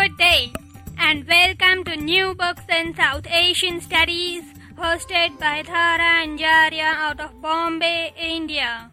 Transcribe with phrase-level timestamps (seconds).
[0.00, 0.52] Good day,
[0.96, 7.42] and welcome to New Books in South Asian Studies, hosted by Thara Anjaria out of
[7.42, 8.90] Bombay, India.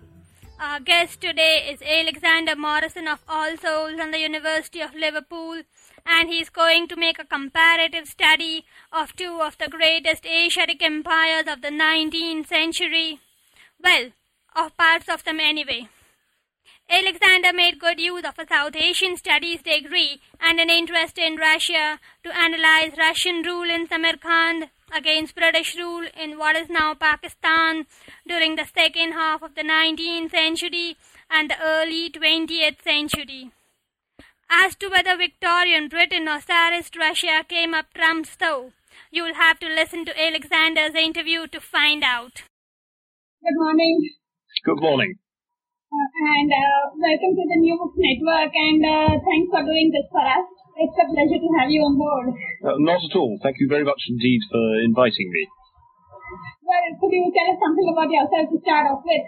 [0.60, 5.62] Our guest today is Alexander Morrison of All Souls and the University of Liverpool,
[6.06, 11.48] and he's going to make a comparative study of two of the greatest Asiatic empires
[11.48, 13.22] of the 19th century.
[13.82, 14.10] Well,
[14.54, 15.88] of parts of them anyway.
[16.90, 22.00] Alexander made good use of a South Asian Studies degree and an interest in Russia
[22.23, 27.88] to analyze Russian rule in Samarkand against British rule in what is now Pakistan
[28.26, 30.96] during the second half of the 19th century
[31.30, 33.52] and the early 20th century.
[34.49, 38.71] As to whether Victorian Britain or Tsarist Russia came up trumps, though,
[39.12, 42.43] you will have to listen to Alexander's interview to find out.
[43.43, 44.10] Good morning.
[44.63, 45.15] Good morning.
[45.98, 50.05] Uh, and uh, welcome to the New Books Network and uh, thanks for doing this
[50.13, 50.45] for us.
[50.77, 52.37] It's a pleasure to have you on board.
[52.62, 53.41] Uh, not at all.
[53.41, 55.49] Thank you very much indeed for inviting me.
[56.62, 59.25] Well, could you tell us something about yourself to start off with?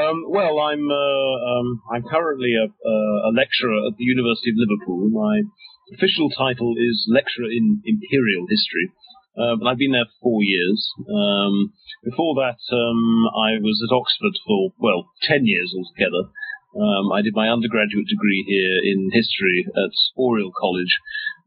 [0.00, 5.12] Um, well, I'm uh, um, I'm currently a, a, lecturer at the University of Liverpool.
[5.12, 5.44] My
[5.92, 8.96] official title is lecturer in imperial history,
[9.38, 10.90] uh, but I've been there for four years.
[11.06, 11.72] Um,
[12.04, 16.30] before that, um, I was at Oxford for well ten years altogether.
[16.74, 20.94] Um, I did my undergraduate degree here in history at Oriel College,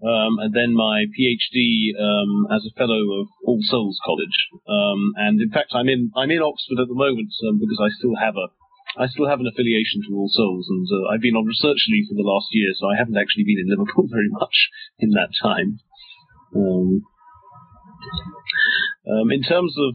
[0.04, 4.36] um, and then my PhD um, as a fellow of All Souls College.
[4.68, 7.88] Um, and in fact, I'm in I'm in Oxford at the moment um, because I
[7.96, 8.52] still have a
[9.00, 12.08] I still have an affiliation to All Souls, and uh, I've been on research leave
[12.08, 14.70] for the last year, so I haven't actually been in Liverpool very much
[15.00, 15.80] in that time.
[19.08, 19.94] Um, in terms of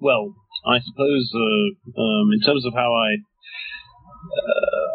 [0.00, 0.34] well,
[0.66, 1.68] I suppose uh,
[2.00, 3.20] um, in terms of how I
[4.20, 4.88] uh,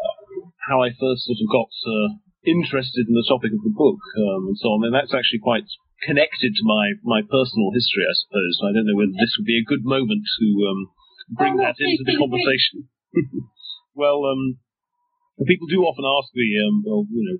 [0.69, 2.09] how I first sort of got uh,
[2.45, 5.65] interested in the topic of the book um, and so on, and that's actually quite
[6.03, 8.55] connected to my my personal history, I suppose.
[8.65, 10.81] I don't know whether this would be a good moment to um,
[11.37, 12.89] bring that into the conversation.
[13.93, 14.57] well, um,
[15.45, 17.37] people do often ask me, um, well, you know,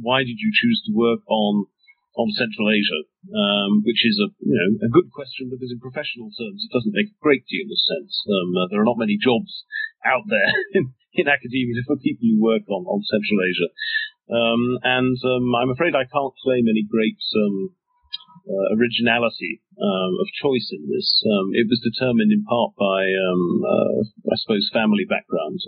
[0.00, 1.66] why did you choose to work on
[2.14, 3.00] on Central Asia,
[3.34, 6.94] um, which is a you know a good question because in professional terms it doesn't
[6.94, 8.14] make a great deal of sense.
[8.30, 9.66] Um, uh, there are not many jobs
[10.06, 13.68] out there in, in academia for people who work on, on Central Asia,
[14.30, 17.74] um, and um, I'm afraid I can't claim any great um,
[18.46, 21.08] uh, originality um, of choice in this.
[21.58, 25.58] it was determined in part by uh, I suppose family background.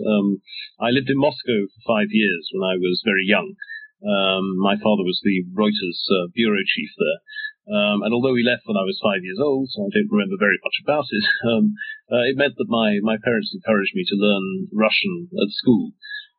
[0.79, 3.57] I lived in Moscow for five years when I was very young.
[4.03, 7.19] Um, my father was the Reuters uh, bureau chief there.
[7.67, 10.39] Um, and although he left when I was five years old, so I don't remember
[10.39, 11.75] very much about it, um,
[12.07, 15.91] uh, it meant that my, my parents encouraged me to learn Russian at school.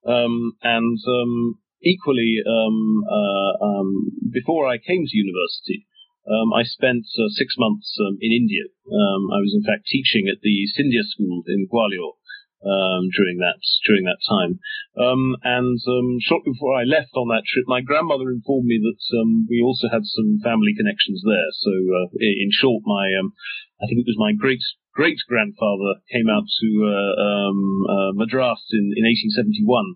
[0.06, 3.90] Um, and um, equally, um, uh, um,
[4.32, 5.84] before I came to university,
[6.28, 8.68] I spent uh, six months in India.
[8.68, 12.17] I was in fact teaching at the Scindia School in Gwalior
[12.64, 14.58] um, during that during that time.
[14.98, 19.02] Um, and um, shortly before I left on that trip, my grandmother informed me that
[19.18, 21.50] um, we also had some family connections there.
[21.62, 23.32] So, uh, in short, my um,
[23.80, 24.62] I think it was my great
[24.98, 29.94] great grandfather came out to uh, um, uh, Madras in, in 1871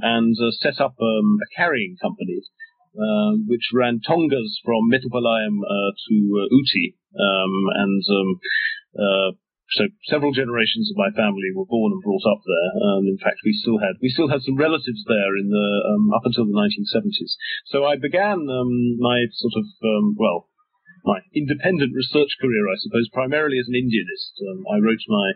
[0.00, 1.20] and uh, set up a
[1.54, 2.40] carrying company.
[3.46, 8.02] which ran tongas from Mettupalayam uh, to uh, Ooty, and
[9.76, 12.70] so several generations of my family were born and brought up there.
[12.80, 16.12] Um, in fact, we still had we still had some relatives there in the um,
[16.12, 17.36] up until the 1970s.
[17.66, 20.48] So I began um, my sort of um, well
[21.04, 24.32] my independent research career, I suppose, primarily as an Indianist.
[24.44, 25.32] Um, I wrote my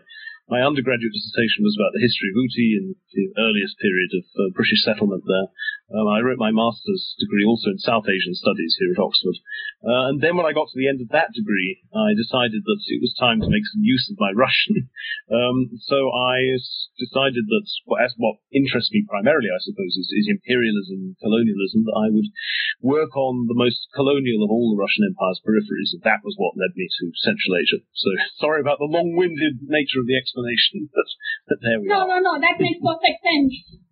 [0.49, 4.51] my undergraduate dissertation was about the history of Ooty and the earliest period of uh,
[4.51, 5.47] British settlement there.
[5.91, 9.35] Um, I wrote my master's degree also in South Asian Studies here at Oxford.
[9.83, 12.81] Uh, and then when I got to the end of that degree, I decided that
[12.87, 14.87] it was time to make some use of my Russian.
[15.37, 16.55] um, so I
[16.95, 17.65] decided that,
[17.99, 22.31] as what interests me primarily, I suppose, is, is imperialism, colonialism, that I would
[22.79, 25.91] work on the most colonial of all the Russian Empire's peripheries.
[25.91, 27.83] And that was what led me to Central Asia.
[27.91, 28.09] So
[28.39, 31.09] sorry about the long-winded nature of the explanation but,
[31.47, 32.07] but there we no, are.
[32.07, 33.83] No, no, no, that makes perfect sense.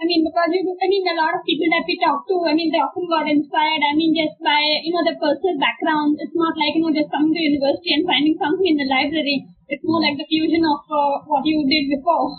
[0.00, 2.56] I mean, because you, I mean, a lot of people that we talk to, I
[2.56, 3.84] mean, they often got inspired.
[3.84, 6.16] I mean, just by you know the personal background.
[6.16, 9.44] It's not like you know just coming to university and finding something in the library.
[9.68, 12.32] It's more like the fusion of uh, what you did before.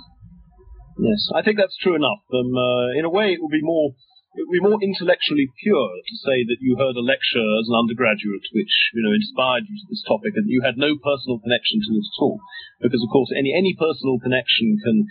[0.98, 2.26] Yes, I think that's true enough.
[2.34, 3.94] Um, uh, in a way, it would be more
[4.34, 7.76] it would be more intellectually pure to say that you heard a lecture as an
[7.76, 11.84] undergraduate which you know inspired you to this topic and you had no personal connection
[11.84, 12.40] to it at all.
[12.82, 15.06] Because of course, any any personal connection can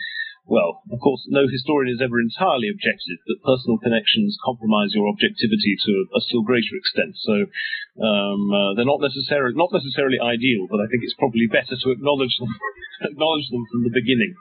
[0.50, 5.78] well, of course, no historian is ever entirely objective, but personal connections compromise your objectivity
[5.86, 7.14] to a still greater extent.
[7.22, 7.46] So
[8.02, 11.88] um, uh, they're not necessarily not necessarily ideal, but I think it's probably better to
[11.94, 12.50] acknowledge them
[13.14, 14.34] acknowledge them from the beginning.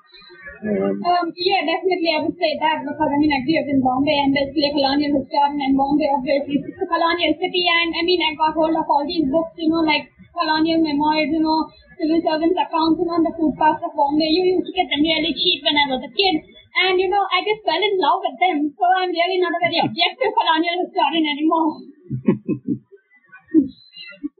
[0.59, 3.79] Um, um, yeah, definitely, I would say that because I mean, I grew up in
[3.79, 8.03] Bombay and basically a colonial historian, and Bombay obviously it's a colonial city, and I
[8.03, 11.63] mean, I got hold of all these books, you know, like colonial memoirs, you know,
[11.95, 14.27] civil servants accounts, you know, on the footpaths of Bombay.
[14.27, 16.44] You used to get them really cheap when I was a kid.
[16.79, 18.71] And, you know, I just fell in love with them.
[18.75, 21.71] So I'm really not a very objective colonial historian anymore.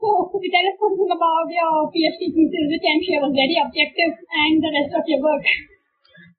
[0.00, 3.56] so, could you tell us something about your PhD thesis, which I'm sure was very
[3.56, 5.44] objective, and the rest of your work?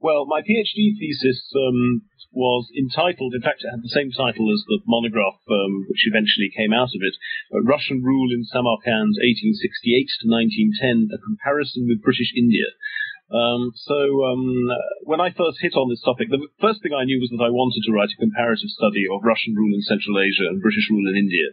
[0.01, 2.01] Well, my PhD thesis um,
[2.33, 6.49] was entitled, in fact, it had the same title as the monograph um, which eventually
[6.49, 7.15] came out of it,
[7.53, 12.65] uh, Russian Rule in Samarkand 1868 to 1910, A Comparison with British India.
[13.31, 14.43] Um, so um,
[15.07, 17.47] when I first hit on this topic, the first thing I knew was that I
[17.47, 21.07] wanted to write a comparative study of Russian rule in Central Asia and British rule
[21.07, 21.47] in India,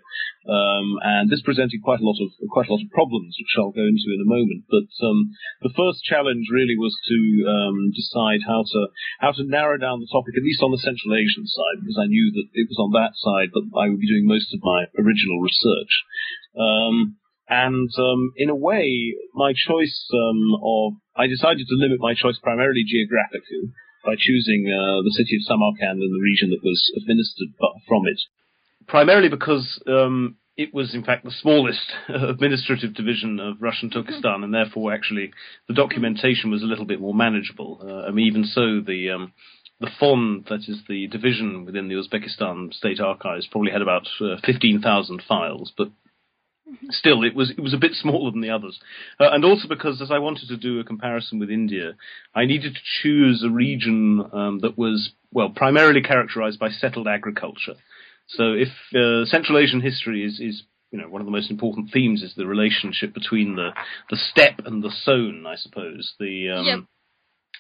[0.51, 3.71] um, and this presented quite a lot of quite a lot of problems, which I'll
[3.71, 4.67] go into in a moment.
[4.67, 5.31] But um,
[5.63, 8.81] the first challenge really was to um, decide how to
[9.23, 12.11] how to narrow down the topic, at least on the Central Asian side, because I
[12.11, 14.91] knew that it was on that side that I would be doing most of my
[14.99, 15.95] original research.
[16.59, 22.15] Um, and um, in a way, my choice um, of I decided to limit my
[22.15, 23.73] choice primarily geographically
[24.05, 27.49] by choosing uh, the city of Samarkand and the region that was administered
[27.87, 28.21] from it.
[28.87, 34.53] Primarily because um, it was, in fact, the smallest administrative division of Russian Turkestan, and
[34.53, 35.33] therefore, actually,
[35.69, 37.81] the documentation was a little bit more manageable.
[37.83, 39.33] Uh, I mean, even so, the um,
[39.81, 44.37] the fond, that is the division within the Uzbekistan State Archives, probably had about uh,
[44.45, 45.89] 15,000 files, but
[46.91, 48.79] still, it was it was a bit smaller than the others,
[49.21, 51.95] uh, and also because as I wanted to do a comparison with India,
[52.35, 57.75] I needed to choose a region um, that was well primarily characterized by settled agriculture.
[58.29, 61.91] So if uh, Central Asian history is is you know one of the most important
[61.93, 63.71] themes is the relationship between the
[64.11, 66.79] the steppe and the sown, I suppose the um, yep.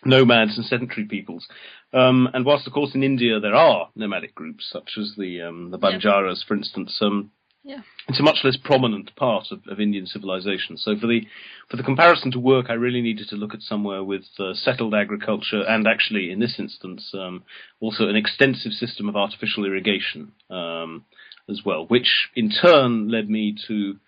[0.05, 1.47] nomads and sedentary peoples.
[1.93, 5.71] Um, and whilst of course in India there are nomadic groups such as the um,
[5.71, 6.99] the Banjaras, for instance.
[7.01, 7.31] Um,
[7.69, 7.83] yeah.
[8.09, 10.79] It's a much less prominent part of, of, Indian civilization.
[10.79, 11.21] So for the
[11.69, 14.95] for the comparison to work, I really needed to look at somewhere with uh, settled
[14.95, 17.45] agriculture and actually, in this instance, um,
[17.79, 21.05] also an extensive system of artificial irrigation um,
[21.51, 23.99] as well, which in turn led me to.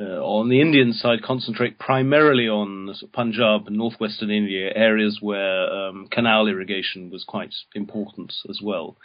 [0.00, 6.06] Uh, on the Indian side, concentrate primarily on Punjab and northwestern India, areas where um,
[6.08, 8.96] canal irrigation was quite important as well,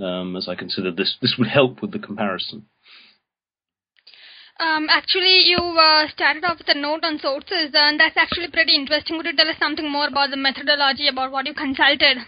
[0.00, 2.66] um, as I considered this this would help with the comparison.
[4.60, 8.74] Um, actually, you uh, started off with a note on sources, and that's actually pretty
[8.74, 9.16] interesting.
[9.16, 12.18] Would you tell us something more about the methodology, about what you consulted?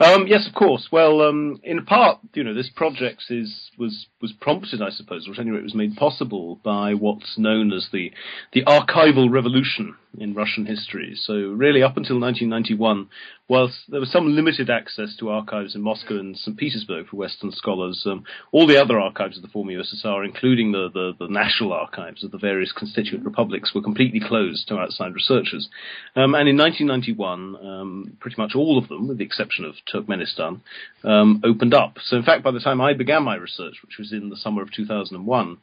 [0.00, 0.88] Um, yes, of course.
[0.92, 5.32] Well, um, in part, you know, this project is was was prompted, I suppose, or
[5.32, 8.12] at any rate, was made possible by what's known as the
[8.52, 11.12] the archival revolution in Russian history.
[11.14, 13.08] So, really, up until 1991,
[13.48, 16.56] whilst there was some limited access to archives in Moscow and St.
[16.56, 20.88] Petersburg for Western scholars, um, all the other archives of the former USSR, including the,
[20.92, 25.68] the, the, national archives of the various constituent republics, were completely closed to outside researchers.
[26.16, 30.60] Um, and in 1991, um, pretty much all of them, with the exception of Turkmenistan,
[31.04, 31.98] um, opened up.
[32.02, 34.62] So, in fact, by the time I began my research, which was in the summer
[34.62, 35.58] of 2001,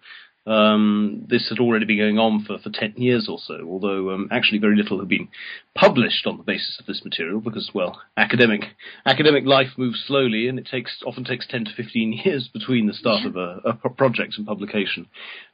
[0.47, 4.29] um, this had already been going on for, for 10 years or so, although um,
[4.31, 5.27] actually very little had been
[5.75, 8.61] published on the basis of this material because, well, academic
[9.05, 12.93] academic life moves slowly and it takes often takes 10 to 15 years between the
[12.93, 15.07] start of a, a project and publication.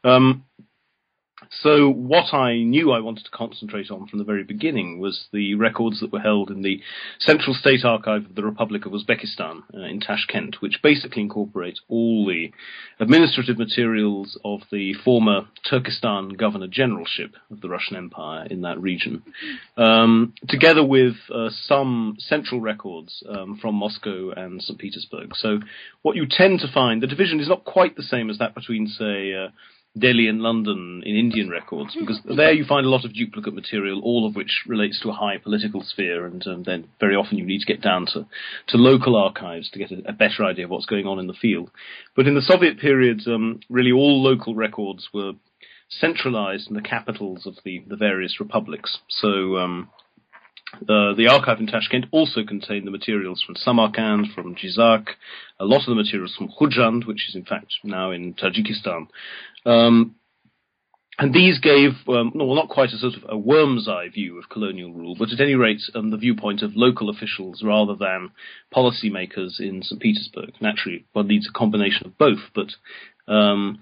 [0.04, 0.46] Um,
[1.62, 5.56] so what I knew I wanted to concentrate on from the very beginning was the
[5.56, 6.82] records that were held in the
[7.20, 12.26] Central State Archive of the Republic of Uzbekistan uh, in Tashkent, which basically incorporates all
[12.26, 12.52] the
[13.00, 19.24] administrative materials of the former Turkestan Governor Generalship of the Russian Empire in that region,
[19.78, 24.80] um, together with uh, some central records um, from Moscow and St.
[24.80, 25.36] Petersburg.
[25.36, 25.60] So
[26.02, 28.88] what you tend to find, the division is not quite the same as that between,
[28.88, 29.50] say, uh,
[29.98, 34.02] Delhi and London in Indian records, because there you find a lot of duplicate material,
[34.02, 37.46] all of which relates to a high political sphere, and um, then very often you
[37.46, 38.26] need to get down to,
[38.70, 41.34] to local archives to get a, a, better idea of what's going on in the
[41.34, 41.70] field.
[42.16, 45.34] But in the Soviet period, um, really all local records were
[45.90, 48.98] centralized in the capitals of the, the various republics.
[49.10, 49.90] So um,
[50.82, 55.08] the archive in Tashkent also contained the materials from Samarkand, from Jizak,
[55.60, 59.08] a lot of the materials from Khujand, which is in fact now in Tajikistan.
[59.66, 60.16] Um,
[61.20, 64.50] and these gave, um, well, not quite a sort of a worm's eye view of
[64.50, 68.32] colonial rule, but at any rate, um, the viewpoint of local officials rather than
[68.76, 70.02] policymakers in St.
[70.02, 70.54] Petersburg.
[70.60, 72.70] Naturally, one needs a combination of both, but
[73.32, 73.80] um,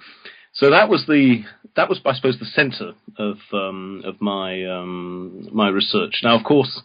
[0.61, 1.43] so that was the
[1.75, 6.19] that was, I suppose, the centre of um, of my um, my research.
[6.21, 6.81] Now, of course,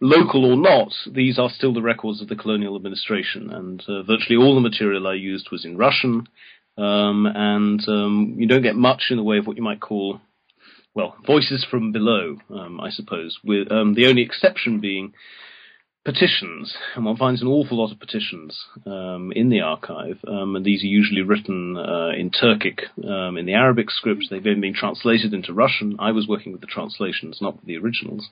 [0.00, 4.38] local or not, these are still the records of the colonial administration, and uh, virtually
[4.38, 6.26] all the material I used was in Russian,
[6.78, 10.22] um, and um, you don't get much in the way of what you might call,
[10.94, 13.38] well, voices from below, um, I suppose.
[13.44, 15.12] With um, the only exception being
[16.08, 20.64] petitions, and one finds an awful lot of petitions um, in the archive, um, and
[20.64, 24.24] these are usually written uh, in Turkic, um, in the Arabic script.
[24.30, 25.96] They've been being translated into Russian.
[25.98, 28.26] I was working with the translations, not with the originals.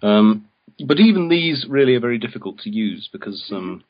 [0.00, 0.46] Um,
[0.86, 3.84] but even these really are very difficult to use because um,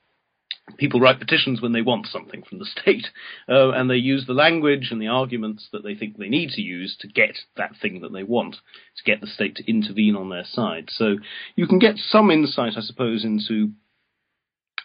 [0.76, 3.06] people write petitions when they want something from the state,
[3.48, 6.62] uh, and they use the language and the arguments that they think they need to
[6.62, 8.56] use to get that thing that they want,
[8.96, 10.88] to get the state to intervene on their side.
[10.90, 11.16] So
[11.56, 13.72] you can get some insight, I suppose, into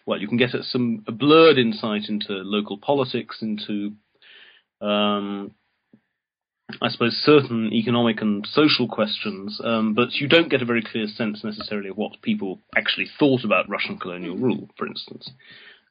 [0.06, 3.94] well, you can get some a blurred insight into local politics, into
[4.80, 5.52] um,
[6.82, 11.08] I suppose certain economic and social questions, um, but you don't get a very clear
[11.08, 15.30] sense necessarily of what people actually thought about Russian colonial rule, for instance.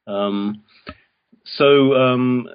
[0.07, 0.65] Um,
[1.45, 2.49] so um,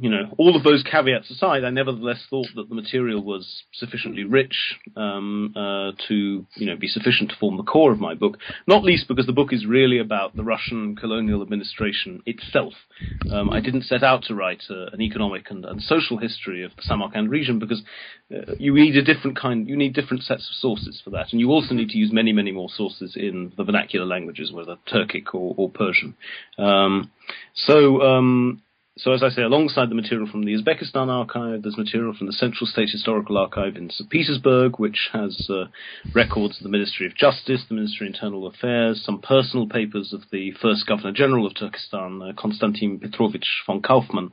[0.00, 4.24] you know, all of those caveats aside, I nevertheless thought that the material was sufficiently
[4.24, 8.38] rich um, uh, to, you know, be sufficient to form the core of my book.
[8.66, 12.72] Not least because the book is really about the Russian colonial administration itself.
[13.30, 16.70] Um, I didn't set out to write uh, an economic and, and, social history of
[16.76, 17.82] the Samarkand region because
[18.34, 21.40] uh, you need a different kind, you need different sets of sources for that, and
[21.40, 25.34] you also need to use many, many more sources in the vernacular languages, whether Turkic
[25.34, 26.14] or, or Persian.
[26.56, 27.10] Um,
[27.54, 28.62] so um,
[28.98, 32.32] so as I say, alongside the material from the Uzbekistan archive, there's material from the
[32.32, 34.10] Central State Historical Archive in St.
[34.10, 35.64] Petersburg, which has uh,
[36.14, 40.20] records of the Ministry of Justice, the Ministry of Internal Affairs, some personal papers of
[40.30, 44.32] the first Governor General of Turkestan, uh, Konstantin Petrovich von Kaufmann.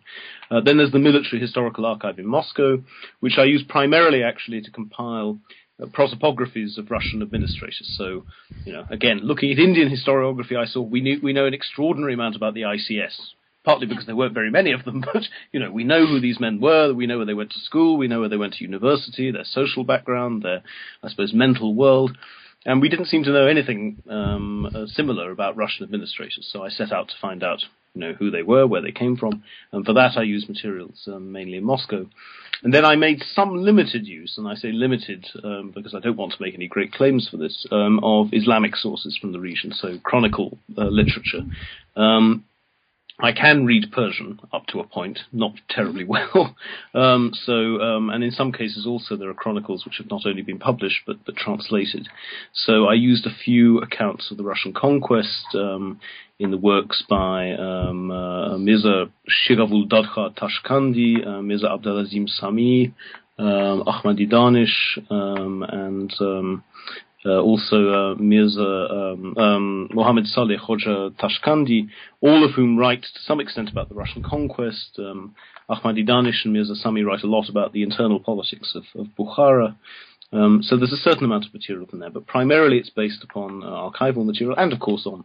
[0.52, 2.84] Uh, then there's the Military Historical Archive in Moscow,
[3.22, 5.40] which I use primarily actually to compile
[5.82, 7.96] uh, prosopographies of Russian administrators.
[7.98, 8.26] So,
[8.66, 12.14] you know, again, looking at Indian historiography, I saw we, knew, we know an extraordinary
[12.14, 13.16] amount about the ICS,
[13.64, 16.40] partly because there weren't very many of them, but you know, we know who these
[16.40, 18.64] men were, we know where they went to school, we know where they went to
[18.64, 20.62] university, their social background, their,
[21.04, 22.18] I suppose, mental world.
[22.66, 26.70] And we didn't seem to know anything um, uh, similar about Russian administrators, so I
[26.70, 27.64] set out to find out,
[27.94, 31.08] you know, who they were, where they came from, and for that I used materials
[31.08, 32.06] um, mainly in Moscow.
[32.62, 36.18] And then I made some limited use, and I say limited um, because I don't
[36.18, 39.72] want to make any great claims for this, um, of Islamic sources from the region,
[39.72, 41.44] so chronicle uh, literature.
[41.96, 42.44] Um,
[43.22, 46.56] I can read Persian up to a point, not terribly well.
[46.94, 50.42] Um, so, um, and in some cases also there are chronicles which have not only
[50.42, 52.08] been published but, but translated.
[52.54, 56.00] So I used a few accounts of the Russian conquest um,
[56.40, 62.94] in the works by um, uh, Mirza Shiravul Dadha Tashkandi, uh, Mirza Abdalazim Sami,
[63.38, 66.64] um, Ahmadi Danish, um, and um,
[67.26, 71.90] uh, also uh, Mirza um, um, Mohammed Saleh Hoja Tashkandi,
[72.22, 74.98] all of whom write to some extent about the Russian conquest.
[74.98, 75.36] Um,
[75.70, 79.76] Ahmadi Danish and Mirza Sami write a lot about the internal politics of, of Bukhara.
[80.32, 83.64] Um, so there's a certain amount of material from there, but primarily it's based upon
[83.64, 85.24] uh, archival material and, of course, on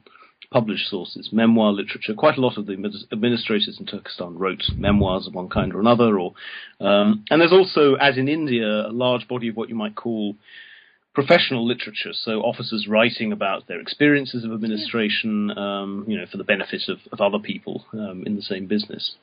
[0.51, 2.15] published sources, memoir literature.
[2.15, 2.75] Quite a lot of the
[3.13, 6.35] administrators in Turkestan wrote memoirs of one kind or another, or
[6.81, 10.37] um, and there's also, as in India, a large body of what you might call
[11.15, 16.45] professional literature, so officers writing about their experiences of administration, um, you know, for the
[16.45, 19.15] benefit of, of other people um, in the same business.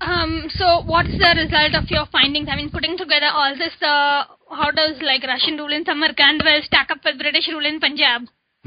[0.00, 2.48] Um, so what's the result of your findings?
[2.50, 6.60] I mean, putting together all this, uh, how does like Russian rule in Samarkand well
[6.62, 8.22] stack up with British rule in Punjab?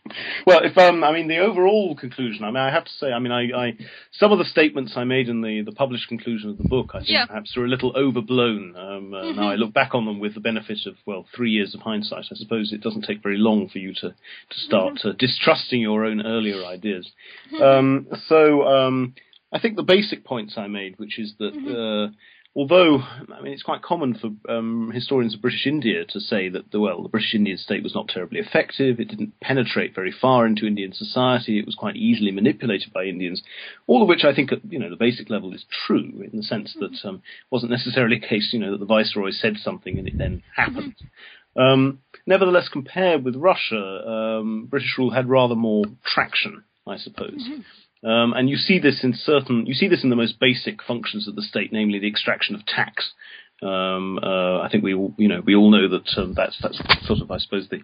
[0.46, 3.19] well, if um, I mean the overall conclusion, I mean, I have to say, I
[3.19, 3.77] mean, I, I
[4.13, 7.00] some of the statements I made in the, the published conclusion of the book, I
[7.00, 7.25] think yeah.
[7.25, 8.75] perhaps are a little overblown.
[8.75, 9.39] Um, uh, mm-hmm.
[9.39, 12.25] Now I look back on them with the benefit of well, three years of hindsight.
[12.31, 15.10] I suppose it doesn't take very long for you to to start mm-hmm.
[15.10, 17.10] uh, distrusting your own earlier ideas.
[17.53, 17.63] Mm-hmm.
[17.63, 18.63] Um, so.
[18.67, 19.15] Um,
[19.51, 22.12] I think the basic points I made, which is that Mm-hmm.
[22.12, 22.15] uh,
[22.55, 26.71] although I mean it's quite common for um, historians of British India to say that
[26.71, 30.45] the well the British Indian state was not terribly effective, it didn't penetrate very far
[30.45, 33.41] into Indian society, it was quite easily manipulated by Indians,
[33.87, 36.43] all of which I think at you know the basic level is true in the
[36.43, 39.97] sense that um, it wasn't necessarily a case you know that the viceroy said something
[39.97, 40.95] and it then happened.
[41.55, 47.41] Um, nevertheless, compared with Russia, um, British rule had rather more traction, I suppose.
[48.03, 51.27] Um, and you see this in certain, you see this in the most basic functions
[51.27, 53.11] of the state, namely the extraction of tax.
[53.61, 56.79] Um, uh, I think we all, you know, we all know that um, that's that's
[57.05, 57.79] sort of, I suppose, the,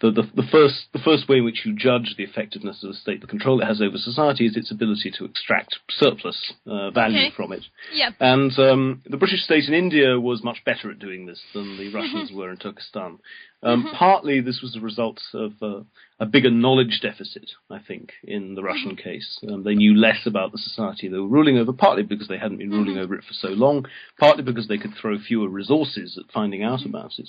[0.00, 2.94] the the the first the first way in which you judge the effectiveness of the
[2.94, 7.18] state, the control it has over society, is its ability to extract surplus uh, value
[7.18, 7.32] Okay.
[7.34, 7.64] from it.
[7.92, 8.14] Yep.
[8.20, 11.92] And um, the British state in India was much better at doing this than the
[11.92, 13.18] Russians were in Turkestan.
[13.66, 15.80] Um, Partly this was a result of uh,
[16.20, 19.38] a bigger knowledge deficit, I think, in the Russian case.
[19.48, 22.58] Um, they knew less about the society they were ruling over, partly because they hadn't
[22.58, 23.86] been ruling over it for so long,
[24.18, 27.28] partly because they could throw fewer resources at finding out about it.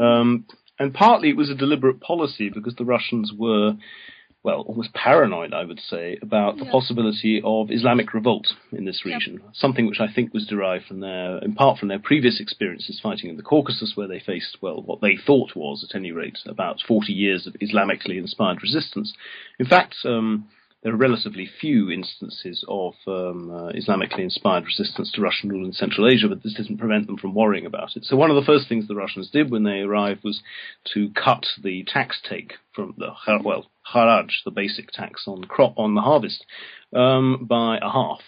[0.00, 0.46] Um,
[0.78, 3.74] and partly it was a deliberate policy because the Russians were
[4.46, 6.70] well, almost paranoid, I would say, about the Yeah.
[6.70, 9.40] possibility of Islamic revolt in this region.
[9.52, 13.28] Something which I think was derived from their, in part from their previous experiences fighting
[13.28, 16.80] in the Caucasus, where they faced, well, what they thought was, at any rate, about
[16.80, 19.12] 40 years of Islamically inspired resistance.
[19.58, 20.46] In fact, um,
[20.86, 25.72] there are relatively few instances of um, uh, Islamically inspired resistance to Russian rule in
[25.72, 28.04] Central Asia, but this didn't prevent them from worrying about it.
[28.04, 30.40] So one of the first things the Russians did when they arrived was
[30.94, 33.08] to cut the tax take from the
[33.42, 36.46] well haraj, the basic tax on crop on the harvest,
[36.94, 38.20] um, by a half,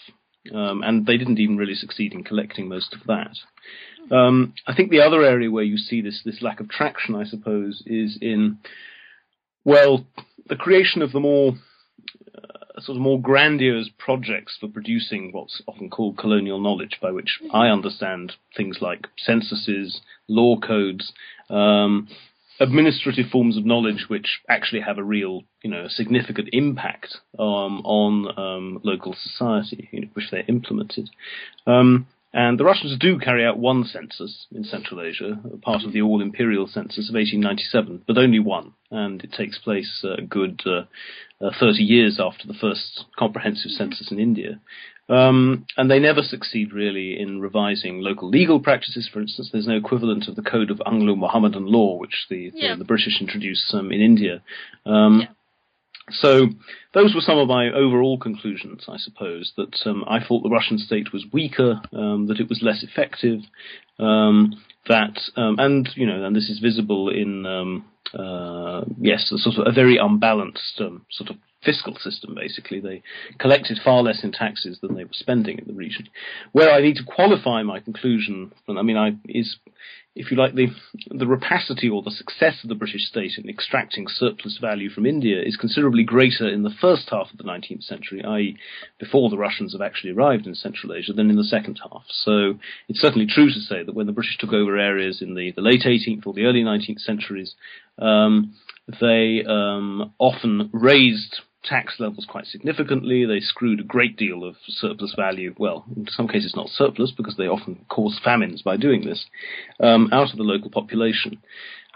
[0.53, 3.37] um, and they didn't even really succeed in collecting most of that.
[4.13, 7.23] Um, I think the other area where you see this this lack of traction, I
[7.23, 8.59] suppose, is in
[9.65, 10.05] well
[10.49, 11.55] the creation of the more
[12.81, 17.69] sort of more grandiose projects for producing what's often called colonial knowledge, by which I
[17.69, 21.13] understand things like censuses, law codes,
[21.51, 22.09] um,
[22.61, 28.39] administrative forms of knowledge which actually have a real, you know, significant impact um, on
[28.39, 31.09] um, local society, you know, which they're implemented.
[31.67, 36.03] Um, and the Russians do carry out one census in Central Asia, part of the
[36.03, 40.83] all imperial census of 1897, but only one, and it takes place a good uh,
[41.45, 44.61] uh, 30 years after the first comprehensive census in India.
[45.11, 49.09] Um, and they never succeed really in revising local legal practices.
[49.11, 52.75] For instance, there's no equivalent of the Code of Anglo-Mohammedan law, which the, Yeah.
[52.75, 54.43] the, the British introduced um, in India.
[54.85, 55.29] Um, Yeah.
[56.11, 56.49] So
[56.95, 60.79] those were some of my overall conclusions, I suppose, that um, I thought the Russian
[60.79, 63.41] state was weaker, um, that it was less effective,
[63.99, 64.55] um,
[64.89, 69.59] that, um, and, you know, and this is visible in, um, uh, yes, a sort
[69.59, 72.81] of a very unbalanced um, sort of fiscal system, basically.
[72.81, 73.03] They
[73.39, 76.09] collected far less in taxes than they were spending in the region.
[76.53, 79.57] Where I need to qualify my conclusion, I mean, I, is,
[80.15, 80.69] if you like, the,
[81.11, 85.43] the rapacity or the success of the British state in extracting surplus value from India
[85.43, 88.57] is considerably greater in the first half of the 19th century, i.e.,
[89.01, 92.05] before the Russians have actually arrived in Central Asia, than in the second half.
[92.09, 92.55] So
[92.89, 95.63] it's certainly true to say that when the British took over areas in the, the
[95.63, 97.55] late 18th or the early 19th centuries,
[97.99, 98.55] um,
[99.01, 103.25] they um, often raised tax levels quite significantly.
[103.25, 107.37] They screwed a great deal of surplus value, well, in some cases not surplus because
[107.37, 109.27] they often cause famines by doing this,
[109.81, 111.43] um, out of the local population.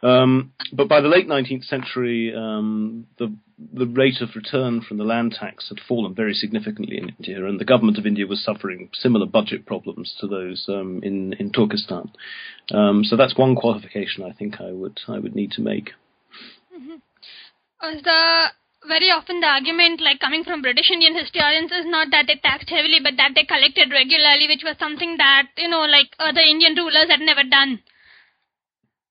[0.02, 3.34] Um, but by the late 19th century, um, the
[3.72, 7.60] the rate of return from the land tax had fallen very significantly in India, and
[7.60, 12.10] the government of India was suffering similar budget problems to those um, in in Turkestan.
[12.72, 15.90] Um, so that's one qualification I think I would I would need to make.
[17.80, 18.50] Uh, the
[18.86, 22.68] very often the argument like coming from British Indian historians is not that they taxed
[22.68, 26.74] heavily but that they collected regularly which was something that you know like other Indian
[26.74, 27.80] rulers had never done.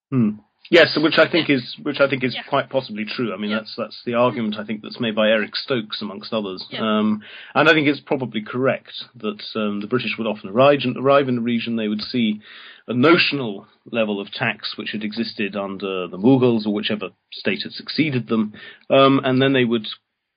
[0.09, 0.29] Hmm.
[0.71, 2.43] Yes, which I think is which I think is Yeah.
[2.43, 3.33] quite possibly true.
[3.33, 3.57] I mean, Yeah.
[3.57, 6.79] that's that's the argument I think that's made by Eric Stokes amongst others, Yeah.
[6.79, 7.21] um,
[7.53, 11.27] and I think it's probably correct that um, the British would often arrive in, arrive
[11.27, 11.75] in the region.
[11.75, 12.39] They would see
[12.87, 17.73] a notional level of tax which had existed under the Mughals or whichever state had
[17.73, 18.53] succeeded them,
[18.89, 19.87] um, and then they would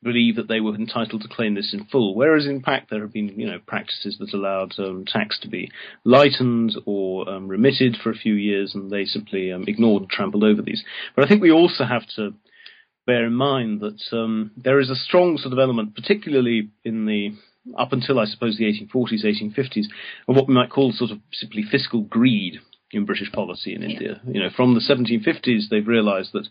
[0.05, 2.15] believe that they were entitled to claim this in full.
[2.15, 5.71] Whereas in fact there have been, you know, practices that allowed um, tax to be
[6.05, 10.45] lightened or um, remitted for a few years, and they simply um, ignored and trampled
[10.45, 10.85] over these.
[11.17, 12.35] But I think we also have to
[13.07, 17.35] bear in mind that um, there is a strong sort of element, particularly in the
[17.79, 19.87] up until I suppose the 1840s, 1850s,
[20.29, 22.59] of what we might call sort of simply fiscal greed
[22.91, 23.89] in British policy in yeah.
[23.89, 24.21] India.
[24.27, 26.47] You know, from the 1750s, they've realised that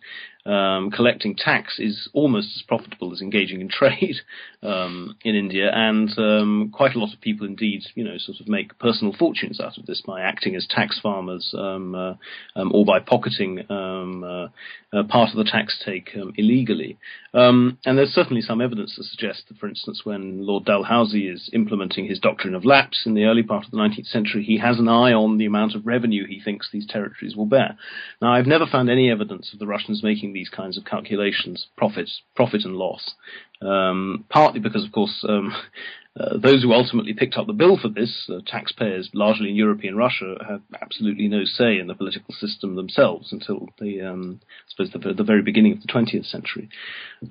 [0.46, 4.18] um, collecting tax is almost as profitable as engaging in trade
[4.62, 8.48] um, in India, and um, quite a lot of people indeed, you know, sort of
[8.48, 12.14] make personal fortunes out of this by acting as tax farmers um, uh,
[12.56, 14.48] um, or by pocketing um, uh,
[14.92, 16.98] uh, part of the tax take illegally.
[17.34, 22.06] and there's certainly some evidence to suggest that, for instance, when Lord Dalhousie is implementing
[22.06, 24.88] his doctrine of lapse in the early part of the 19th century, he has an
[24.88, 27.78] eye on the amount of revenue he thinks these territories will bear.
[28.22, 32.10] Now, I've never found any evidence of the Russians making these kinds of calculations, profit,
[32.36, 33.14] profit and loss.
[33.62, 35.56] Um, partly because, of course, um,
[36.20, 39.96] uh, those who ultimately picked up the bill for this, uh, taxpayers largely in European
[39.96, 44.92] Russia, had absolutely no say in the political system themselves until the, um, I suppose,
[44.92, 46.70] the, the, very beginning of the 20th century.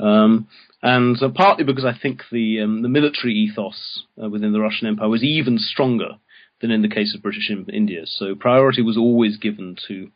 [0.01, 0.49] Um,
[0.83, 4.89] and uh, partly because I think the um, the military ethos uh, within the Russian
[4.89, 6.17] Empire was even stronger
[6.63, 8.03] than in the case of British India.
[8.07, 10.11] So priority was always given to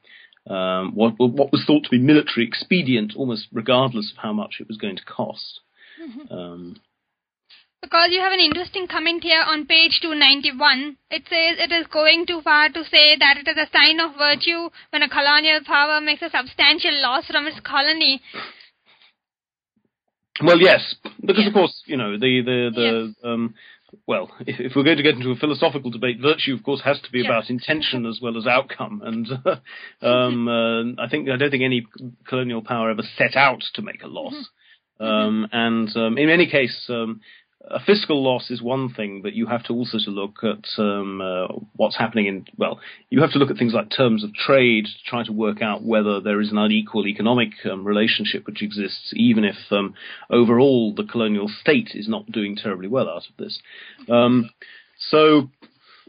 [0.52, 4.68] um, what, what was thought to be military expedient, almost regardless of how much it
[4.68, 5.61] was going to cost.
[6.00, 6.32] Mm-hmm.
[6.32, 6.76] Um,
[7.82, 10.96] because you have an interesting comment here on page 291.
[11.11, 14.16] It says it is going too far to say that it is a sign of
[14.16, 18.22] virtue when a colonial power makes a substantial loss from its colony.
[20.42, 21.48] Well, yes, because yes.
[21.48, 23.14] of course, you know the the the yes.
[23.24, 23.54] um,
[24.07, 27.01] well, if, if, we're going to get into a philosophical debate, virtue, of course, has
[27.03, 27.27] to be yeah.
[27.27, 29.03] about intention as well as outcome.
[29.05, 31.87] And uh, um, uh, I think I don't think any
[32.27, 34.35] colonial power ever set out to make a loss.
[35.01, 35.05] Mm-hmm.
[35.05, 37.20] Um, and um, in any case, um,
[37.68, 41.20] a fiscal loss is one thing, but you have to also to look at um,
[41.20, 42.44] uh, what's happening in.
[42.57, 45.62] Well, you have to look at things like terms of trade to try to work
[45.62, 49.94] out whether there is an unequal economic um, relationship which exists, even if um,
[50.31, 53.59] overall the colonial state is not doing terribly well out of this.
[54.09, 54.50] Um,
[55.11, 55.50] so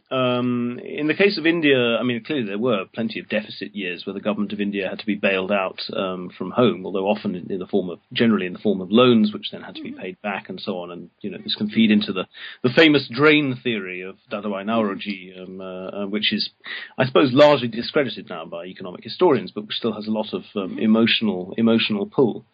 [0.10, 4.06] um, in the case of India, I mean, clearly there were plenty of deficit years
[4.06, 7.36] where the government of India had to be bailed out um, from home, although often
[7.36, 9.82] in, in, the form of, generally in the form of loans, which then had to
[9.82, 10.00] be mm-hmm.
[10.00, 10.92] paid back and so on.
[10.92, 12.26] And you know, this can feed into the,
[12.64, 16.52] the famous drain theory of Dadabhai Naoroji, um, uh, uh, which is,
[16.98, 20.44] I suppose, largely discredited now by economic historians, but which still has a lot of
[20.56, 20.80] um, mm-hmm.
[20.80, 22.46] emotional emotional pull.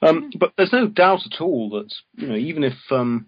[0.00, 0.38] Um, mm-hmm.
[0.38, 3.26] but there's no doubt at all that you know, even if um,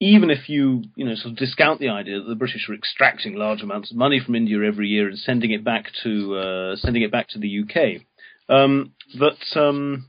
[0.00, 3.34] even if you, you know, sort of discount the idea that the British are extracting
[3.34, 7.02] large amounts of money from India every year and sending it back to uh, sending
[7.02, 8.02] it back to the UK,
[8.54, 10.08] um, that um,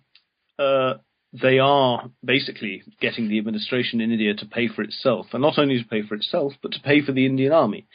[0.59, 0.95] uh,
[1.31, 5.81] they are basically getting the administration in India to pay for itself, and not only
[5.81, 7.87] to pay for itself, but to pay for the Indian army.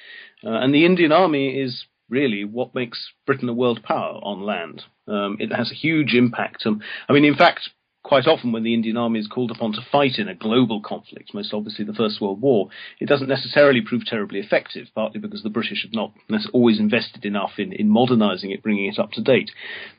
[0.44, 4.82] Uh, and the Indian army is really what makes Britain a world power on land.
[5.08, 6.62] Um, it has a huge impact.
[6.66, 7.70] Um, I mean, in fact,
[8.02, 11.32] quite often when the Indian Army is called upon to fight in a global conflict,
[11.34, 12.68] most obviously the First World War,
[13.00, 16.12] it doesn't necessarily prove terribly effective, partly because the British have not
[16.52, 19.50] always invested enough in, in modernizing it, bringing it up to date.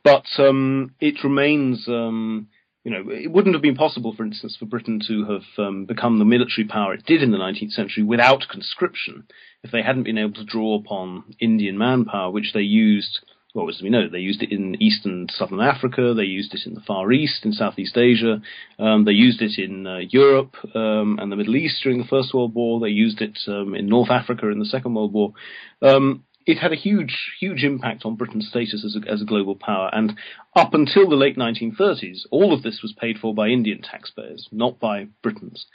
[0.04, 1.88] But um, it remains.
[1.88, 2.50] Um,
[2.84, 6.20] you know, it wouldn't have been possible, for instance, for Britain to have um, become
[6.20, 9.24] the military power it did in the 19th century without conscription
[9.64, 13.22] if they hadn't been able to draw upon Indian manpower, which they used
[13.54, 16.74] well, as we know, they used it in eastern southern Africa, they used it in
[16.74, 18.42] the Far East, in Southeast Asia,
[18.80, 22.34] um, they used it in uh, Europe um, and the Middle East during the First
[22.34, 25.34] World War, they used it um, in North Africa in the Second World War.
[25.82, 29.56] Um, it had a huge, huge impact on Britain's status as a, as a global
[29.56, 30.18] power, and
[30.56, 34.80] up until the late 1930s, all of this was paid for by Indian taxpayers, not
[34.80, 35.66] by Britons.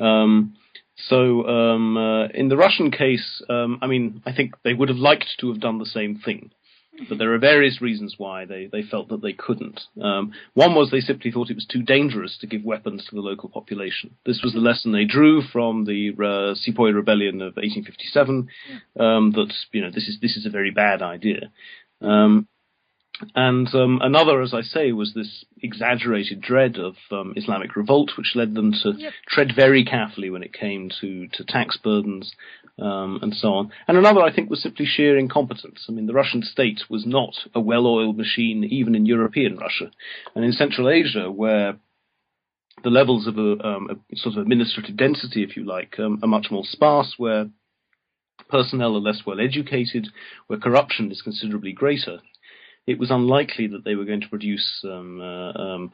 [0.00, 0.54] Um,
[0.96, 4.98] so, um, uh, in the Russian case, um, I mean, I think they would have
[4.98, 6.50] liked to have done the same thing.
[7.08, 9.80] But there are various reasons why they, they felt that they couldn't.
[10.02, 13.20] Um, one was they simply thought it was too dangerous to give weapons to the
[13.20, 14.16] local population.
[14.26, 18.48] This was the lesson they drew from the uh, Sepoy Rebellion of 1857.
[18.98, 21.52] Um, that you know this is this is a very bad idea.
[22.00, 22.48] Um,
[23.34, 28.32] and um, another, as I say, was this exaggerated dread of um, Islamic revolt, which
[28.34, 29.12] led them to yep.
[29.28, 32.32] tread very carefully when it came to, to tax burdens
[32.78, 33.72] um, and so on.
[33.86, 35.86] And another, I think, was simply sheer incompetence.
[35.88, 39.90] I mean, the Russian state was not a well-oiled machine, even in European Russia.
[40.34, 41.76] And in Central Asia, where
[42.82, 46.28] the levels of a, um, a sort of administrative density, if you like, um, are
[46.28, 47.50] much more sparse, where
[48.48, 50.08] personnel are less well educated,
[50.46, 52.20] where corruption is considerably greater,
[52.86, 55.92] it was unlikely that they were going to produce um, uh, um,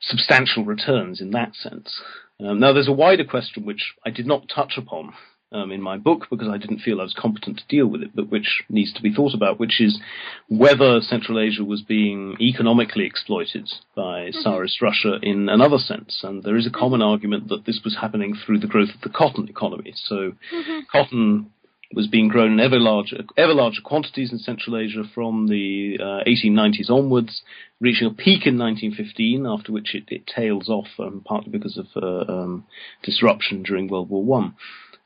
[0.00, 2.00] substantial returns in that sense.
[2.40, 5.12] Um, now, there's a wider question which I did not touch upon
[5.52, 8.10] um, in my book because I didn't feel I was competent to deal with it,
[8.14, 10.00] but which needs to be thought about, which is
[10.48, 14.40] whether Central Asia was being economically exploited by mm-hmm.
[14.40, 16.20] Tsarist Russia in another sense.
[16.22, 19.10] And there is a common argument that this was happening through the growth of the
[19.10, 19.92] cotton economy.
[19.94, 20.80] So, mm-hmm.
[20.90, 21.52] cotton
[21.94, 26.28] was being grown in ever larger, ever larger quantities in Central Asia from the uh,
[26.28, 27.42] 1890s onwards,
[27.80, 31.86] reaching a peak in 1915, after which it, it tails off, um, partly because of
[31.96, 32.64] uh, um,
[33.02, 34.54] disruption during World War One.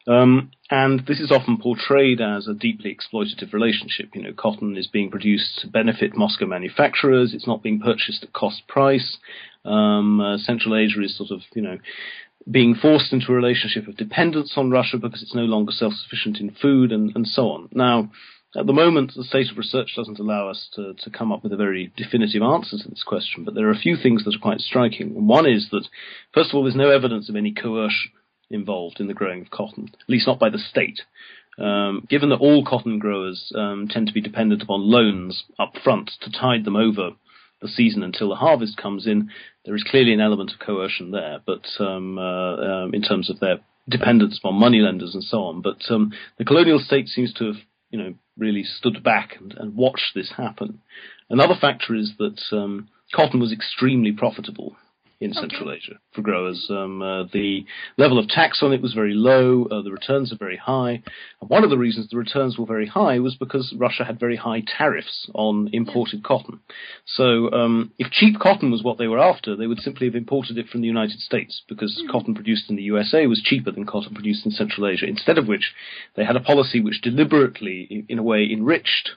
[0.09, 4.11] Um, and this is often portrayed as a deeply exploitative relationship.
[4.15, 7.35] You know, cotton is being produced to benefit Moscow manufacturers.
[7.35, 9.19] It's not being purchased at cost price.
[9.65, 11.79] Um, uh, Central Asia is sort of, you know,
[12.51, 16.51] being forced into a relationship of dependence on Russia because it's no longer self-sufficient in
[16.51, 17.69] food and, and so on.
[17.73, 18.11] Now,
[18.57, 21.53] at the moment, the state of research doesn't allow us to, to come up with
[21.53, 24.41] a very definitive answer to this question, but there are a few things that are
[24.41, 25.27] quite striking.
[25.27, 25.87] One is that,
[26.33, 28.13] first of all, there's no evidence of any coercion
[28.49, 31.01] involved in the growing of cotton, at least not by the state.
[31.59, 36.11] Um, given that all cotton growers um, tend to be dependent upon loans up front
[36.21, 37.11] to tide them over
[37.61, 39.31] the season until the harvest comes in,
[39.65, 41.41] there is clearly an element of coercion there.
[41.45, 45.79] But um, uh, um, in terms of their dependence upon moneylenders and so on, but
[45.91, 47.57] um, the colonial state seems to have,
[47.91, 50.81] you know, really stood back and, and watched this happen.
[51.31, 54.77] Another factor is that um, cotton was extremely profitable
[55.21, 55.41] in okay.
[55.41, 56.67] Central Asia for growers.
[56.71, 57.65] Um, uh, the
[57.97, 59.65] level of tax on it was very low.
[59.65, 61.03] Uh, the returns are very high.
[61.41, 64.37] And one of the reasons the returns were very high was because Russia had very
[64.37, 66.29] high tariffs on imported yeah.
[66.29, 66.61] cotton.
[67.07, 70.59] So um, if cheap cotton was what they were after, they would simply have imported
[70.59, 72.11] it from the United States because mm.
[72.11, 75.07] cotton produced in the USA was cheaper than cotton produced in Central Asia.
[75.07, 75.73] Instead of which,
[76.15, 79.11] they had a policy which deliberately, in a way, enriched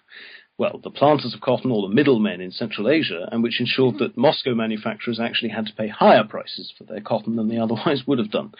[0.60, 4.18] well, the planters of cotton or the middlemen in Central Asia, and which ensured that
[4.18, 8.20] Moscow manufacturers actually had to pay higher prices for their cotton than they otherwise would
[8.20, 8.52] have done.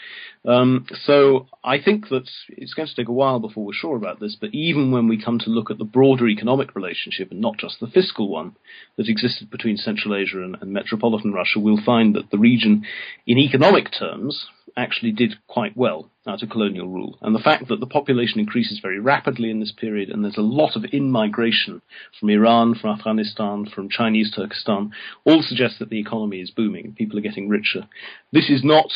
[0.46, 4.22] Um, so I think that it's going to take a while before we're sure about
[4.22, 7.58] this, but even when we come to look at the broader economic relationship and not
[7.58, 8.56] just the fiscal one
[8.96, 12.86] that existed between Central Asia and, and metropolitan Russia, we'll find that the region,
[13.28, 17.18] in economic terms, actually did quite well out of colonial rule.
[17.22, 20.42] And the fact that the population increases very rapidly in this period, and there's a
[20.42, 21.82] lot of in-migration
[22.20, 24.92] from Iran, from Afghanistan, from Chinese Turkestan,
[25.26, 26.94] all suggests that the economy is booming.
[26.98, 27.88] People are getting richer.
[28.32, 28.90] This is not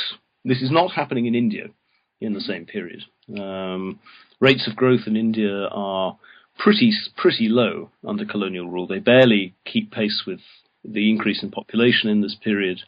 [0.45, 1.67] this is not happening in India
[2.19, 3.03] in the same period.
[3.37, 3.99] Um,
[4.39, 6.17] rates of growth in India are
[6.59, 8.87] pretty pretty low under colonial rule.
[8.87, 10.39] They barely keep pace with
[10.83, 12.81] the increase in population in this period.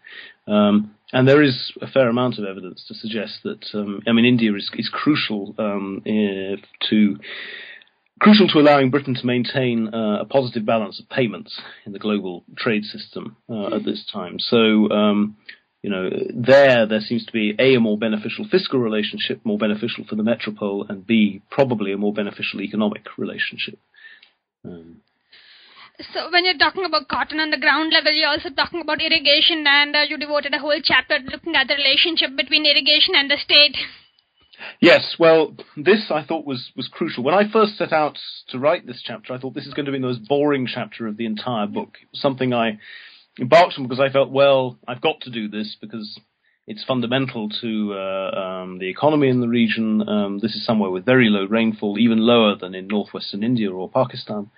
[0.47, 4.25] Um, and there is a fair amount of evidence to suggest that, um, I mean,
[4.25, 6.01] India is, is crucial um,
[6.89, 7.17] to
[8.19, 12.43] crucial to allowing Britain to maintain uh, a positive balance of payments in the global
[12.57, 14.39] trade system uh, at this time.
[14.39, 15.37] So, um,
[15.81, 20.05] you know, there there seems to be a a more beneficial fiscal relationship, more beneficial
[20.09, 23.77] for the metropole, and b probably a more beneficial economic relationship.
[24.63, 25.01] Um,
[26.13, 29.65] so when you're talking about cotton on the ground level, you're also talking about irrigation,
[29.67, 33.37] and uh, you devoted a whole chapter looking at the relationship between irrigation and the
[33.37, 33.75] state.
[34.79, 37.23] Yes, well, this I thought was, was crucial.
[37.23, 38.17] When I first set out
[38.49, 41.07] to write this chapter, I thought this is going to be the most boring chapter
[41.07, 41.95] of the entire book.
[42.13, 42.79] Something I
[43.39, 46.19] embarked on because I felt, well, I've got to do this because
[46.67, 50.07] it's fundamental to uh, um, the economy in the region.
[50.07, 53.89] Um, this is somewhere with very low rainfall, even lower than in northwestern India or
[53.89, 54.49] Pakistan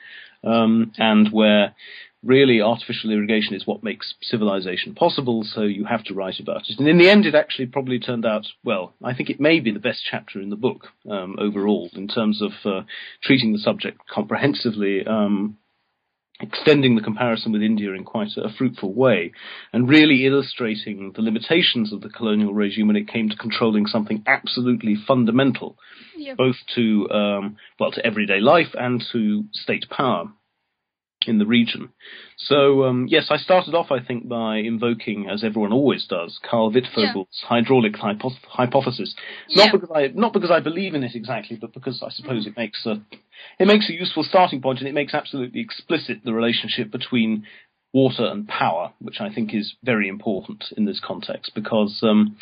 [0.43, 1.76] um, and where
[2.24, 6.80] really artificial irrigation is what makes civilization possible, so you have to write about it.
[6.80, 9.72] And in the end, it actually probably turned out, well, I think it may be
[9.72, 12.82] the best chapter in the book um, overall in terms of uh,
[13.24, 15.06] treating the subject comprehensively.
[16.39, 19.32] Extending the comparison with India in quite a, fruitful way,
[19.73, 24.23] and really illustrating the limitations of the colonial regime when it came to controlling something
[24.28, 25.78] absolutely fundamental,
[26.38, 30.32] both to um, well to everyday life and to state power
[31.25, 31.89] in the region.
[32.38, 36.71] So um, yes, I started off, I think, by invoking, as everyone always does, Carl
[36.71, 37.47] Wittfogel's yeah.
[37.47, 39.15] hydraulic hypo- hypothesis.
[39.47, 39.65] Yeah.
[39.65, 42.49] Not because I not because I believe in it exactly, but because I suppose mm.
[42.49, 43.01] it makes a
[43.60, 47.45] it makes a useful starting point, and it makes absolutely explicit the relationship between
[47.93, 52.38] water and power, which I think is very important in this context because um,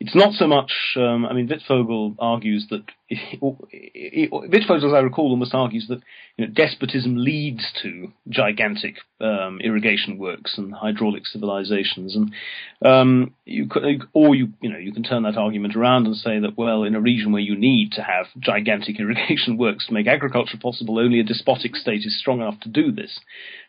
[0.00, 0.72] it's not so much.
[0.96, 2.84] Um, I mean, Wittfogel argues that
[3.40, 6.00] Wittfogel, as I recall, almost argues that
[6.36, 12.32] you know, despotism leads to gigantic um, irrigation works and hydraulic civilizations, and
[12.84, 16.38] um, you could, or you you know you can turn that argument around and say
[16.40, 20.06] that well, in a region where you need to have gigantic irrigation works to make
[20.06, 23.20] agriculture possible, only a despotic state is strong enough to do this.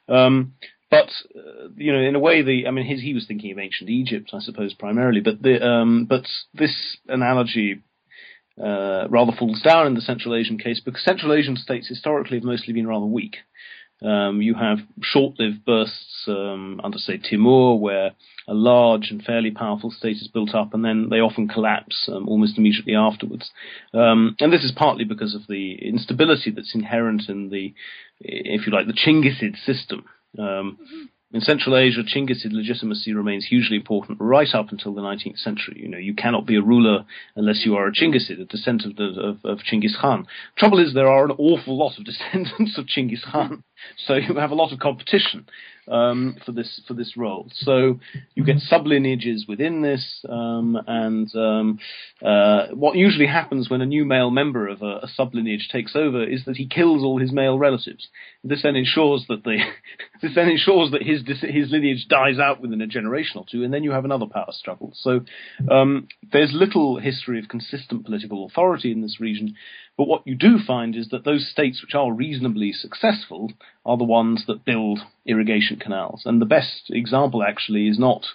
[0.08, 0.54] Um,
[0.96, 3.60] but uh, you know, in a way, the I mean, his, he was thinking of
[3.60, 5.22] ancient Egypt, I suppose, primarily.
[5.22, 7.82] But the um, but this analogy
[8.62, 12.44] uh, rather falls down in the Central Asian case because Central Asian states historically have
[12.44, 13.38] mostly been rather weak.
[14.02, 18.12] Um, you have short-lived bursts um, under, say, Timur, where
[18.48, 22.28] a large and fairly powerful state is built up, and then they often collapse um,
[22.28, 23.50] almost immediately afterwards.
[23.94, 27.74] Um, and this is partly because of the instability that's inherent in the,
[28.20, 30.04] if you like, the Chinggisid system.
[30.40, 31.04] Um, mm-hmm.
[31.34, 35.82] In Central Asia, Chinggisid legitimacy remains hugely important right up until the 19th century.
[35.82, 37.04] You know, you cannot be a ruler
[37.36, 40.28] unless you are a Chinggisid, a descendant of, of, of Chinggis Khan.
[40.58, 43.64] Trouble is, there are an awful lot of descendants of Chinggis Khan,
[43.98, 45.46] so you have a lot of competition
[45.88, 47.48] um, for this for this role.
[47.54, 48.00] So
[48.34, 51.80] you get sublineages within this, um, and um,
[52.24, 56.24] uh, what usually happens when a new male member of a, a sublineage takes over
[56.24, 58.08] is that he kills all his male relatives.
[58.44, 59.58] This then ensures that the
[60.22, 63.74] this then ensures that his his lineage dies out within a generation or two, and
[63.74, 64.92] then you have another power struggle.
[64.96, 65.22] So
[65.70, 69.56] um, there's little history of consistent political authority in this region.
[69.98, 73.54] But what you do find is that those states which are reasonably successful
[73.86, 76.24] are the ones that build irrigation canals.
[76.26, 78.26] And the best example actually is not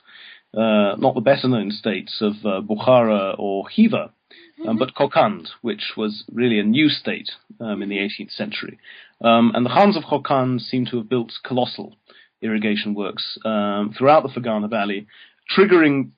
[0.53, 4.11] uh, not the better known states of uh, Bukhara or Khiva,
[4.67, 8.79] um, but Kokand, which was really a new state um, in the 18th century.
[9.21, 11.95] Um, and the Khans of Kokand seem to have built colossal
[12.43, 15.07] irrigation works um, throughout the Fergana Valley,
[15.57, 16.11] triggering,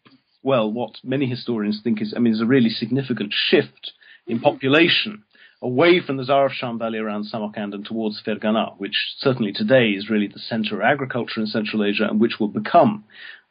[0.43, 3.93] well, what many historians think is, I mean, is a really significant shift
[4.27, 5.25] in population
[5.62, 10.27] away from the Zarafshan Valley around Samarkand and towards Fergana, which certainly today is really
[10.27, 13.05] the center of agriculture in Central Asia and which will become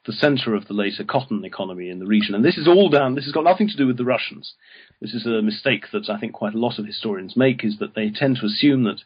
[0.05, 2.33] the center of the later cotton economy in the region.
[2.33, 4.53] And this is all down, this has got nothing to do with the Russians.
[4.99, 7.93] This is a mistake that I think quite a lot of historians make, is that
[7.93, 9.01] they tend to assume that,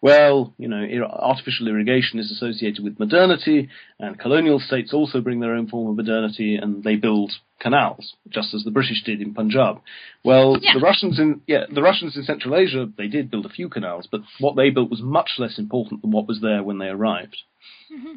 [0.00, 5.54] well, you know, artificial irrigation is associated with modernity, and colonial states also bring their
[5.54, 9.80] own form of modernity, and they build canals, just as the British did in Punjab.
[10.24, 10.74] Well, yeah.
[10.74, 14.08] the Russians in, yeah, the Russians in Central Asia, they did build a few canals,
[14.10, 17.36] but what they built was much less important than what was there when they arrived.
[17.92, 18.14] Mm-hmm.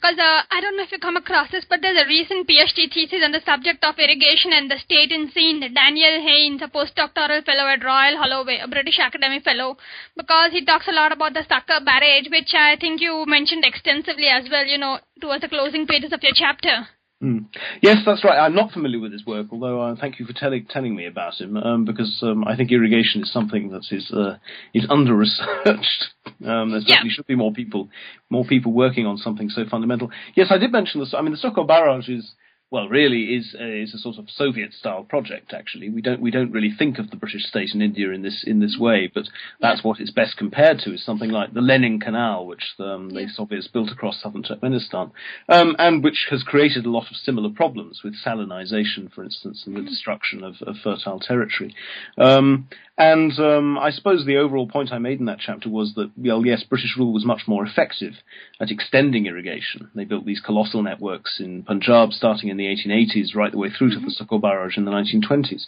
[0.00, 2.88] Because uh, I don't know if you come across this, but there's a recent PhD
[2.88, 5.60] thesis on the subject of irrigation and the state in Sind.
[5.74, 9.76] Daniel Haines, a postdoctoral fellow at Royal Holloway, a British academic fellow,
[10.16, 14.28] because he talks a lot about the Sukkur barrage, which I think you mentioned extensively
[14.28, 16.88] as well, you know, towards the closing pages of your chapter.
[17.22, 17.46] Mm.
[17.82, 18.38] Yes, that's right.
[18.38, 21.34] I'm not familiar with his work, although uh, thank you for telling telling me about
[21.34, 24.38] him, um, because um, I think irrigation is something that is uh,
[24.72, 26.08] is under researched.
[26.46, 27.02] um, there certainly yeah.
[27.10, 27.90] should be more people
[28.30, 30.10] more people working on something so fundamental.
[30.34, 31.14] Yes, I did mention this.
[31.16, 32.32] I mean, the Sokolov barrage is
[32.70, 35.52] well, really is a, is a sort of Soviet-style project.
[35.52, 38.44] Actually, we don't we don't really think of the British state in India in this
[38.46, 39.24] in this way, but
[39.60, 43.26] that's what it's best compared to is something like the Lenin Canal, which um, the
[43.28, 45.10] Soviets built across southern Turkmenistan,
[45.48, 49.76] um, and which has created a lot of similar problems with salinization, for instance, and
[49.76, 51.74] the destruction of, of fertile territory.
[52.18, 52.68] Um,
[53.00, 56.44] and um, I suppose the overall point I made in that chapter was that, well,
[56.44, 58.12] yes, British rule was much more effective
[58.60, 59.90] at extending irrigation.
[59.94, 63.90] They built these colossal networks in Punjab starting in the 1880s right the way through
[63.90, 64.04] mm-hmm.
[64.04, 65.66] to the Sukkur barrage in the 1920s.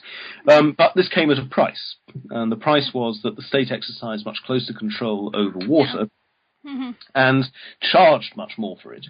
[0.48, 1.96] Um, but this came at a price.
[2.30, 6.08] And the price was that the state exercised much closer control over water
[6.66, 6.90] mm-hmm.
[7.14, 7.44] and
[7.80, 9.06] charged much more for it.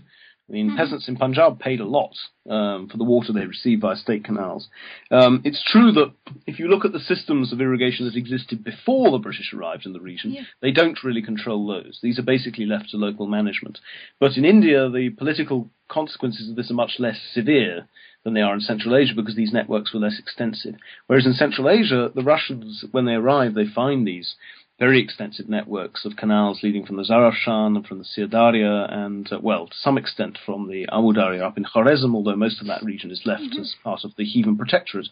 [0.52, 0.76] I mean, mm-hmm.
[0.76, 2.12] peasants in Punjab paid a lot
[2.48, 4.68] um, for the water they received via state canals.
[5.10, 6.12] Um, it's true that
[6.46, 9.94] if you look at the systems of irrigation that existed before the British arrived in
[9.94, 10.42] the region, yeah.
[10.60, 12.00] they don't really control those.
[12.02, 13.78] These are basically left to local management.
[14.20, 17.88] But in India, the political consequences of this are much less severe
[18.22, 20.74] than they are in Central Asia because these networks were less extensive.
[21.06, 24.34] Whereas in Central Asia, the Russians, when they arrive, they find these
[24.82, 29.38] very extensive networks of canals leading from the Zarafshan and from the Syr and, uh,
[29.40, 33.12] well, to some extent from the Amudarya up in Khwarezm, although most of that region
[33.12, 33.60] is left mm-hmm.
[33.60, 35.06] as part of the Khivan Protectorate.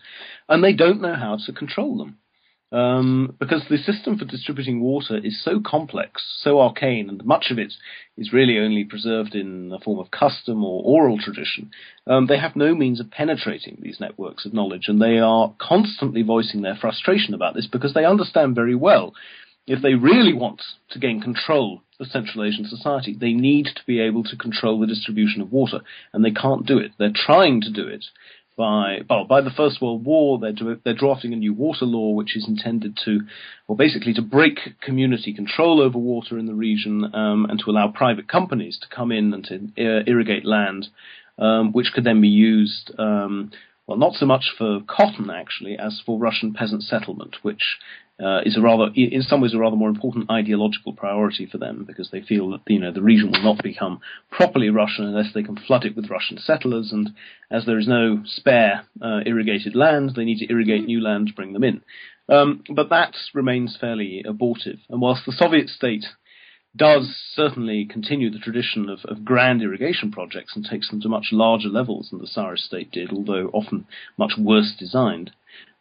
[0.49, 2.19] And they don't know how to control them.
[2.73, 7.59] Um, because the system for distributing water is so complex, so arcane, and much of
[7.61, 7.73] it
[8.17, 11.71] is really only preserved in the form of custom or oral tradition.
[12.09, 16.23] Um, they have no means of penetrating these networks of knowledge, and they are constantly
[16.23, 19.15] voicing their frustration about this because they understand very well
[19.71, 24.01] if they really want to gain control of Central Asian society, they need to be
[24.01, 25.81] able to control the distribution of water,
[26.13, 26.91] and they can't do it.
[26.99, 28.05] They're trying to do it
[28.57, 30.41] by well, by the First World War.
[30.41, 33.21] They're do, they're drafting a new water law, which is intended to,
[33.69, 37.87] well, basically to break community control over water in the region um, and to allow
[37.87, 40.89] private companies to come in and to ir- irrigate land,
[41.39, 42.91] um, which could then be used.
[42.99, 43.53] Um,
[43.87, 47.79] well, not so much for cotton actually as for Russian peasant settlement, which
[48.23, 51.85] uh, is a rather, in some ways, a rather more important ideological priority for them
[51.87, 55.43] because they feel that you know the region will not become properly Russian unless they
[55.43, 57.11] can flood it with Russian settlers, and
[57.51, 61.35] as there is no spare uh, irrigated land, they need to irrigate new land to
[61.35, 61.83] bring them in.
[62.29, 66.05] Um, but that remains fairly abortive, and whilst the Soviet state
[66.77, 71.29] does certainly continue the tradition of, of, grand irrigation projects and takes them to much
[71.33, 73.87] larger levels than the Saur state did, although often
[74.17, 75.33] much worse designed.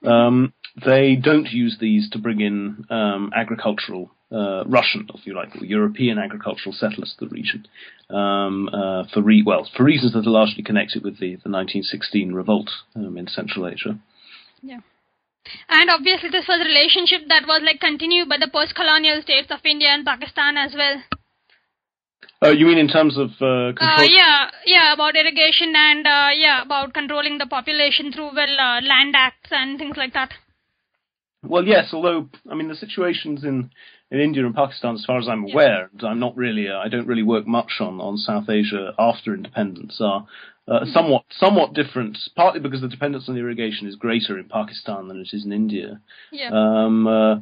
[0.05, 0.53] Um,
[0.85, 5.65] they don't use these to bring in um, agricultural uh, Russian, if you like, or
[5.65, 7.65] European agricultural settlers to the region,
[8.09, 12.33] um, uh, for re- well for reasons that are largely connected with the, the 1916
[12.33, 13.99] revolt um, in Central Asia.
[14.61, 14.79] Yeah.
[15.67, 19.59] And obviously, this was a relationship that was like continued by the post-colonial states of
[19.65, 21.01] India and Pakistan as well.
[22.41, 23.99] Uh, you mean in terms of uh, control?
[23.99, 28.81] Uh, yeah, yeah, about irrigation and uh, yeah, about controlling the population through well uh,
[28.81, 30.31] land acts and things like that.
[31.43, 31.89] Well, yes.
[31.91, 33.71] Although I mean the situations in
[34.11, 36.07] in India and Pakistan, as far as I'm aware, yeah.
[36.07, 39.99] I'm not really, uh, I don't really work much on, on South Asia after independence,
[40.01, 40.25] are
[40.67, 42.17] uh, somewhat somewhat different.
[42.35, 45.99] Partly because the dependence on irrigation is greater in Pakistan than it is in India.
[46.31, 46.51] Yeah.
[46.53, 47.35] Um, uh,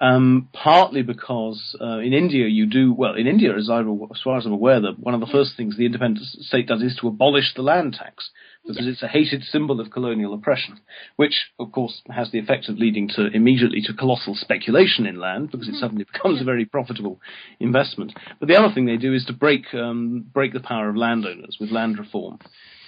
[0.00, 3.14] um, partly because uh, in India you do well.
[3.14, 5.76] In India, as, I, as far as I'm aware, that one of the first things
[5.76, 8.30] the independent state does is to abolish the land tax
[8.62, 8.94] because yes.
[8.94, 10.80] it's a hated symbol of colonial oppression,
[11.16, 15.50] which of course has the effect of leading to immediately to colossal speculation in land
[15.50, 15.80] because it mm-hmm.
[15.80, 17.20] suddenly becomes a very profitable
[17.60, 18.12] investment.
[18.38, 21.56] But the other thing they do is to break um, break the power of landowners
[21.58, 22.38] with land reform.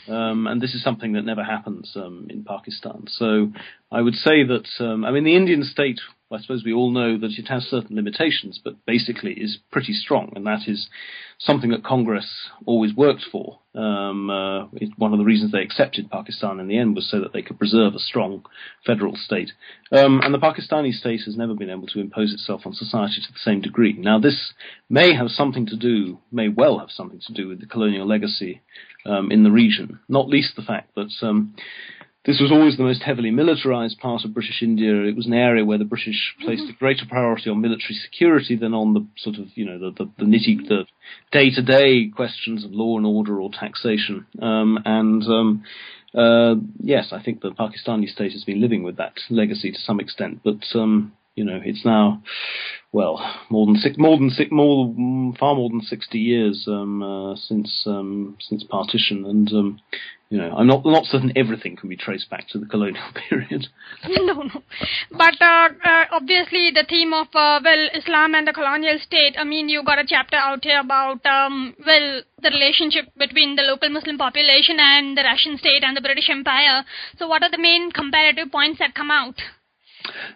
[0.09, 3.05] Um, and this is something that never happens um, in Pakistan.
[3.09, 3.53] So
[3.93, 6.01] I would say that, um, I mean, the Indian state,
[6.31, 10.33] I suppose we all know that it has certain limitations, but basically is pretty strong,
[10.37, 10.89] and that is
[11.39, 13.61] something that Congress always worked for.
[13.75, 17.21] Um, uh, it, one of the reasons they accepted Pakistan in the end was so
[17.21, 18.45] that they could preserve a strong
[18.85, 19.53] federal state.
[19.91, 23.33] Um, and the Pakistani state has never been able to impose itself on society to
[23.33, 23.95] the same degree.
[23.95, 24.53] Now, this
[24.91, 28.61] may have something to do, may well have something to do with the colonial legacy
[29.07, 31.55] um, in the region, not least the fact that um,
[32.29, 35.03] this was always the most heavily militarized part of British India.
[35.05, 38.75] It was an area where the British placed a greater priority on military security than
[38.75, 40.85] on the sort of, you know, the, the, the nitty, the
[41.33, 44.27] day-to-day questions of law and order or taxation.
[44.43, 45.65] Um, and um,
[46.15, 49.99] uh, yes, I think the Pakistani state has been living with that legacy to some
[49.99, 52.21] extent, but um, you know, it's now,
[52.91, 54.93] well, more than six, more than six, more,
[55.39, 59.81] far more than sixty years um, uh, since um, since partition, and um,
[60.31, 63.69] you know, I'm not not certain everything can be traced back to the colonial period.
[64.09, 64.63] no, no,
[65.13, 69.37] but uh, uh, obviously the theme of uh, well Islam and the colonial state.
[69.39, 73.63] I mean, you got a chapter out here about um, well the relationship between the
[73.63, 76.85] local Muslim population and the Russian state and the British Empire.
[77.17, 79.37] So, what are the main comparative points that come out?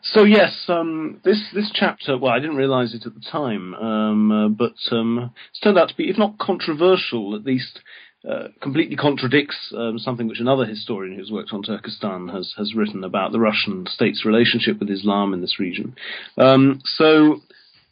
[0.02, 2.18] So yes, um, this this chapter.
[2.18, 5.88] Well, I didn't realise it at the time, um, uh, but um, it's turned out
[5.88, 7.80] to be, if not controversial, at least
[8.28, 13.04] uh, completely contradicts um, something which another historian who's worked on Turkestan has has written
[13.04, 15.94] about the Russian state's relationship with Islam in this region.
[16.36, 17.40] Um, so.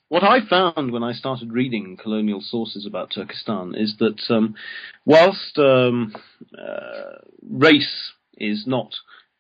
[0.09, 4.57] What I found when I started reading colonial sources about Turkestan is that um,
[5.05, 5.93] whilst uh,
[7.49, 8.93] race is not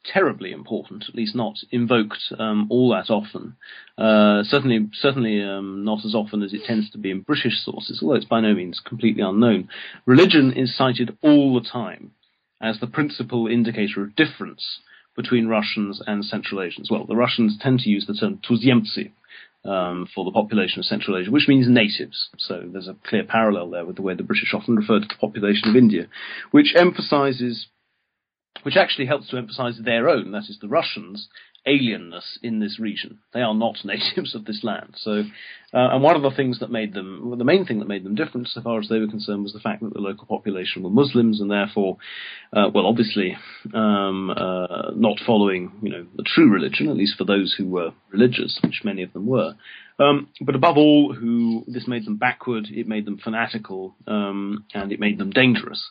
[0.04, 3.56] terribly important, at least not invoked um, all that often.
[3.98, 8.00] Uh, certainly, certainly um, not as often as it tends to be in British sources,
[8.02, 9.68] although it's by no means completely unknown.
[10.06, 12.12] Religion is cited all the time
[12.60, 14.80] as the principal indicator of difference
[15.16, 16.90] between Russians and Central Asians.
[16.90, 19.12] Well, the Russians tend to use the term tuzemtsi,
[19.64, 22.30] um, for the population of Central Asia, which means natives.
[22.38, 25.14] So there's a clear parallel there with the way the British often refer to the
[25.20, 26.06] population of India,
[26.50, 27.66] which emphasizes
[28.62, 31.28] which actually helps to emphasize their own, that is the Russians,
[31.66, 33.18] alienness in this region.
[33.34, 34.94] They are not natives of this land.
[34.96, 35.24] So,
[35.72, 38.04] uh, and one of the things that made them, well, the main thing that made
[38.04, 40.82] them different, so far as they were concerned, was the fact that the local population
[40.82, 41.98] were Muslims and therefore,
[42.52, 43.36] uh, well, obviously,
[43.74, 47.92] um, uh, not following, you know, the true religion, at least for those who were
[48.10, 49.54] religious, which many of them were.
[49.98, 54.92] Um, but above all, who this made them backward, it made them fanatical, um, and
[54.92, 55.90] it made them dangerous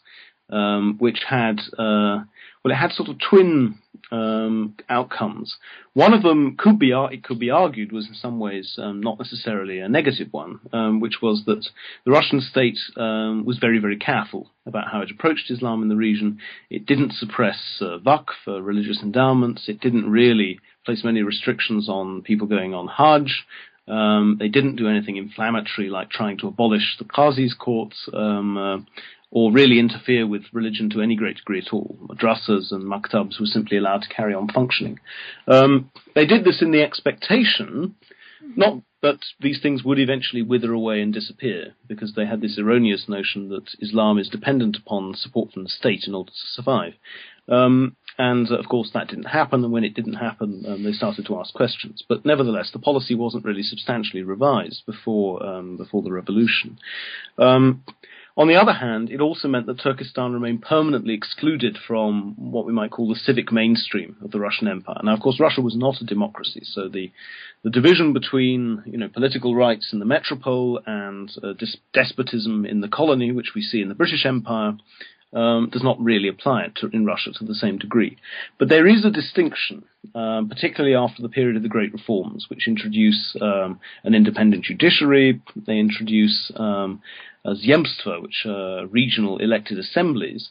[0.50, 2.24] um, which had uh,
[2.64, 3.80] well, it had sort of twin
[4.12, 5.56] um, outcomes.
[5.94, 9.18] One of them could be it could be argued was in some ways um, not
[9.18, 11.66] necessarily a negative one, um, which was that
[12.06, 15.96] the Russian state um, was very very careful about how it approached Islam in the
[15.96, 16.40] region.
[16.70, 17.98] It didn't suppress uh,
[18.44, 19.70] for religious endowments.
[19.70, 23.46] It didn't really place many restrictions on people going on Hajj.
[23.88, 28.08] Um, they didn't do anything inflammatory like trying to abolish the Qazi's courts.
[28.14, 28.78] Um, uh,
[29.32, 31.98] or really interfere with religion to any great degree at all.
[32.10, 35.00] Madrasas and maktabs were simply allowed to carry on functioning.
[35.48, 37.96] Um, they did this in the expectation,
[38.56, 43.06] not that these things would eventually wither away and disappear because they had this erroneous
[43.08, 46.94] notion that Islam is dependent upon support from the state in order to survive.
[47.48, 49.64] Um, and of course, that didn't happen.
[49.64, 52.04] And when it didn't happen, um, they started to ask questions.
[52.08, 56.78] But nevertheless, the policy wasn't really substantially revised before um, before the revolution.
[58.40, 62.72] On the other hand, it also meant that Turkestan remained permanently excluded from what we
[62.72, 65.02] might call the civic mainstream of the Russian Empire.
[65.04, 67.12] Now, of course, Russia was not a democracy, so the
[67.66, 71.52] the division between you know political rights in the metropole and uh,
[71.94, 74.78] despotism in the colony, which we see in the British Empire,
[75.34, 78.16] um, does not really apply to, in Russia to the same degree.
[78.58, 79.84] But there is a distinction,
[80.16, 85.42] um, particularly after the period of the Great Reforms, which introduce um, an independent judiciary.
[85.56, 87.02] They introduce um,
[87.56, 90.50] zemstva, which are regional elected assemblies,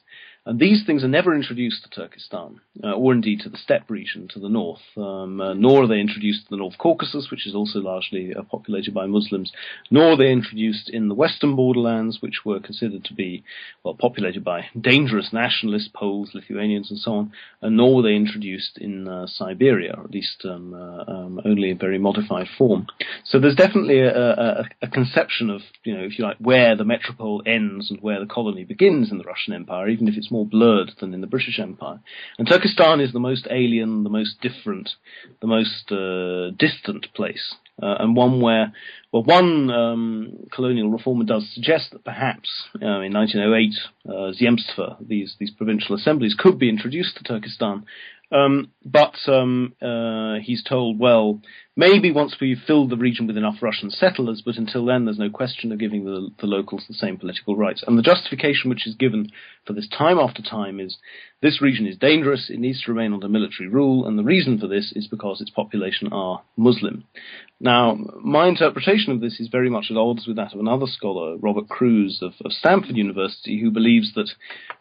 [0.49, 4.29] and these things are never introduced to Turkestan, uh, or indeed to the steppe region
[4.33, 7.55] to the north, um, uh, nor are they introduced to the North Caucasus, which is
[7.55, 9.53] also largely uh, populated by Muslims,
[9.91, 13.45] nor are they introduced in the western borderlands, which were considered to be,
[13.85, 18.79] well, populated by dangerous nationalists, Poles, Lithuanians, and so on, and nor were they introduced
[18.79, 22.87] in uh, Siberia, or at least um, uh, um, only in very modified form.
[23.25, 26.85] So there's definitely a, a, a conception of, you know, if you like, where the
[26.85, 30.38] metropole ends and where the colony begins in the Russian Empire, even if it's more
[30.39, 32.01] more blurred than in the British Empire.
[32.39, 34.91] And Turkestan is the most alien, the most different,
[35.41, 38.73] the most uh, distant place, uh, and one where,
[39.13, 42.49] well, one um, colonial reformer does suggest that perhaps
[42.81, 43.75] uh, in 1908,
[44.09, 47.85] uh, Zemstva, these these provincial assemblies, could be introduced to Turkestan.
[48.31, 51.41] Um, but um, uh, he's told, well,
[51.79, 55.31] maybe once we've filled the region with enough Russian settlers, but until then, there's no
[55.31, 57.85] question of giving the, the locals the same political rights.
[57.87, 59.31] And the justification which is given
[59.65, 60.99] for this time after time is
[61.41, 64.67] this region is dangerous, it needs to remain under military rule, and the reason for
[64.67, 67.05] this is because its population are Muslim.
[67.61, 71.37] Now, my interpretation of this is very much at odds with that of another scholar,
[71.37, 74.31] Robert Crews of, of Stanford University, who believes that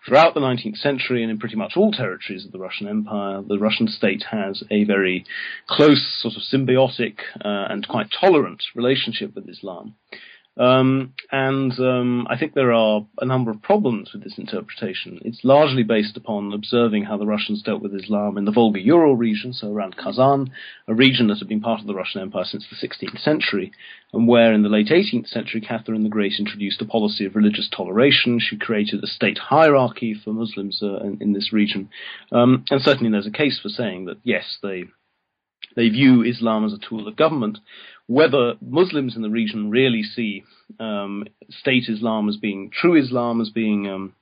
[0.05, 3.59] throughout the 19th century and in pretty much all territories of the Russian Empire, the
[3.59, 5.25] Russian state has a very
[5.67, 9.95] close, sort of symbiotic uh, and quite tolerant relationship with Islam.
[10.59, 15.19] Um, and um, I think there are a number of problems with this interpretation.
[15.23, 19.53] It's largely based upon observing how the Russians dealt with Islam in the Volga-Ural region,
[19.53, 20.51] so around Kazan,
[20.87, 23.71] a region that had been part of the Russian Empire since the 16th century,
[24.13, 27.69] and where in the late 18th century Catherine the Great introduced a policy of religious
[27.69, 28.39] toleration.
[28.39, 31.89] She created a state hierarchy for Muslims uh, in, in, this region,
[32.31, 34.85] um, and certainly there's a case for saying that yes, they
[35.75, 37.59] they view Islam as a tool of government,
[38.07, 40.43] whether Muslims in the region really see
[40.79, 44.13] um, state Islam as being true Islam, as being um,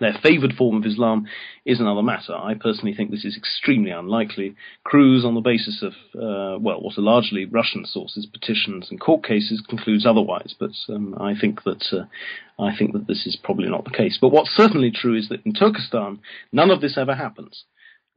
[0.00, 1.26] their favoured form of Islam,
[1.64, 2.34] is another matter.
[2.34, 4.54] I personally think this is extremely unlikely.
[4.84, 9.24] Crews, on the basis of, uh, well, what are largely Russian sources, petitions and court
[9.24, 10.54] cases, concludes otherwise.
[10.58, 14.18] But um, I think that uh, I think that this is probably not the case.
[14.20, 16.20] But what's certainly true is that in Turkestan,
[16.52, 17.64] none of this ever happens.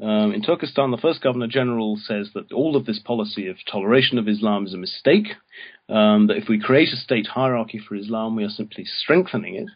[0.02, 4.18] Um, in Turkestan, the first governor general says that all of this policy of toleration
[4.18, 5.28] of Islam is a mistake,
[5.90, 9.70] um, that if we create a state hierarchy for Islam, we are simply strengthening it,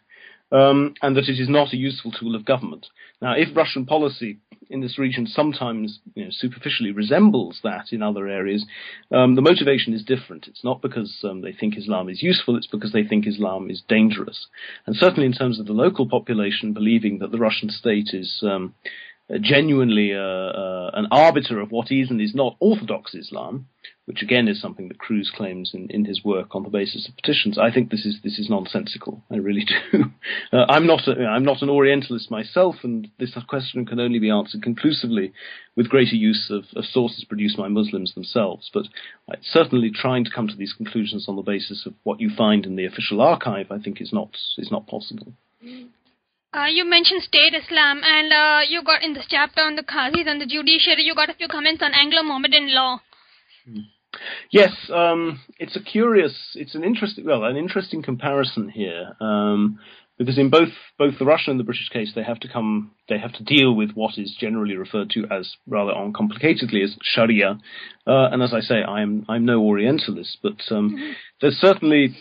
[0.50, 2.86] um, and that it is not a useful tool of government.
[3.22, 8.26] Now, if Russian policy in this region sometimes you know, superficially resembles that in other
[8.26, 8.64] areas,
[9.12, 10.48] um, the motivation is different.
[10.48, 13.82] It's not because um, they think Islam is useful, it's because they think Islam is
[13.88, 14.48] dangerous.
[14.86, 18.74] And certainly in terms of the local population believing that the Russian state is um,
[19.40, 23.66] genuinely uh, uh, an arbiter of what is and is not Orthodox Islam,
[24.04, 27.16] which again is something that Crews claims in, in his work on the basis of
[27.16, 27.58] petitions.
[27.58, 29.24] I think this is this is nonsensical.
[29.30, 30.04] I really do.
[30.52, 34.30] uh, I'm not a, I'm not an Orientalist myself, and this question can only be
[34.30, 35.32] answered conclusively
[35.74, 38.70] with greater use of, of sources produced by Muslims themselves.
[38.72, 38.86] But
[39.28, 42.64] uh, certainly trying to come to these conclusions on the basis of what you find
[42.64, 45.32] in the official archive, I think is not is not possible.
[45.64, 45.88] Mm.
[46.56, 50.26] Uh, you mentioned state Islam, and uh, you got in this chapter on the Qazis
[50.26, 53.00] and the judiciary, you got a few comments on Anglo-Mohammedan law.
[53.66, 53.80] Hmm.
[54.50, 59.78] Yes, um, it's a curious, it's an interesting, well, an interesting comparison here, um,
[60.16, 63.18] because in both both the Russian and the British case, they have to come, they
[63.18, 67.58] have to deal with what is generally referred to as rather uncomplicatedly as Sharia,
[68.06, 71.12] uh, and as I say, I'm I'm no Orientalist, but um, mm-hmm.
[71.42, 72.16] there's certainly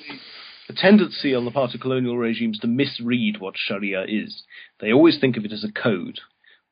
[0.69, 4.43] a tendency on the part of colonial regimes to misread what Sharia is.
[4.79, 6.19] They always think of it as a code,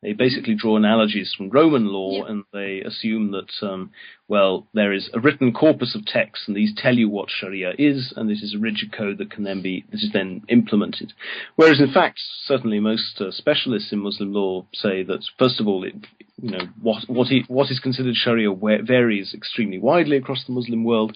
[0.04, 2.32] They basically draw analogies from Roman law Yeah.
[2.32, 3.92] and they assume that, um,
[4.28, 8.14] well, there is a written corpus of texts and these tell you what Sharia is
[8.18, 11.14] and this is a rigid code that can then be, this is then implemented.
[11.56, 15.86] Whereas in fact, certainly most uh, specialists in Muslim law say that, first of all,
[15.86, 15.96] it,
[16.42, 21.16] you know, what, what, is considered Sharia varies extremely widely across the Muslim world.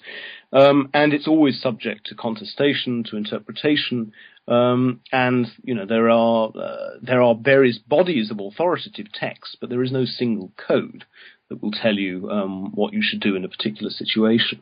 [0.54, 4.14] Um, and it's always subject to contestation, to interpretation,
[4.48, 9.70] um, and you know there are uh, there are various bodies of authoritative texts, but
[9.70, 11.04] there is no single code
[11.50, 14.62] that will tell you um, what you should do in a particular situation.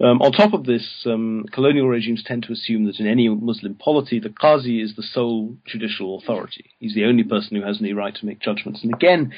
[0.00, 3.74] Um, on top of this, um, colonial regimes tend to assume that in any Muslim
[3.74, 6.66] polity, the qazi is the sole judicial authority.
[6.78, 8.82] He's the only person who has any right to make judgments.
[8.82, 9.32] And again,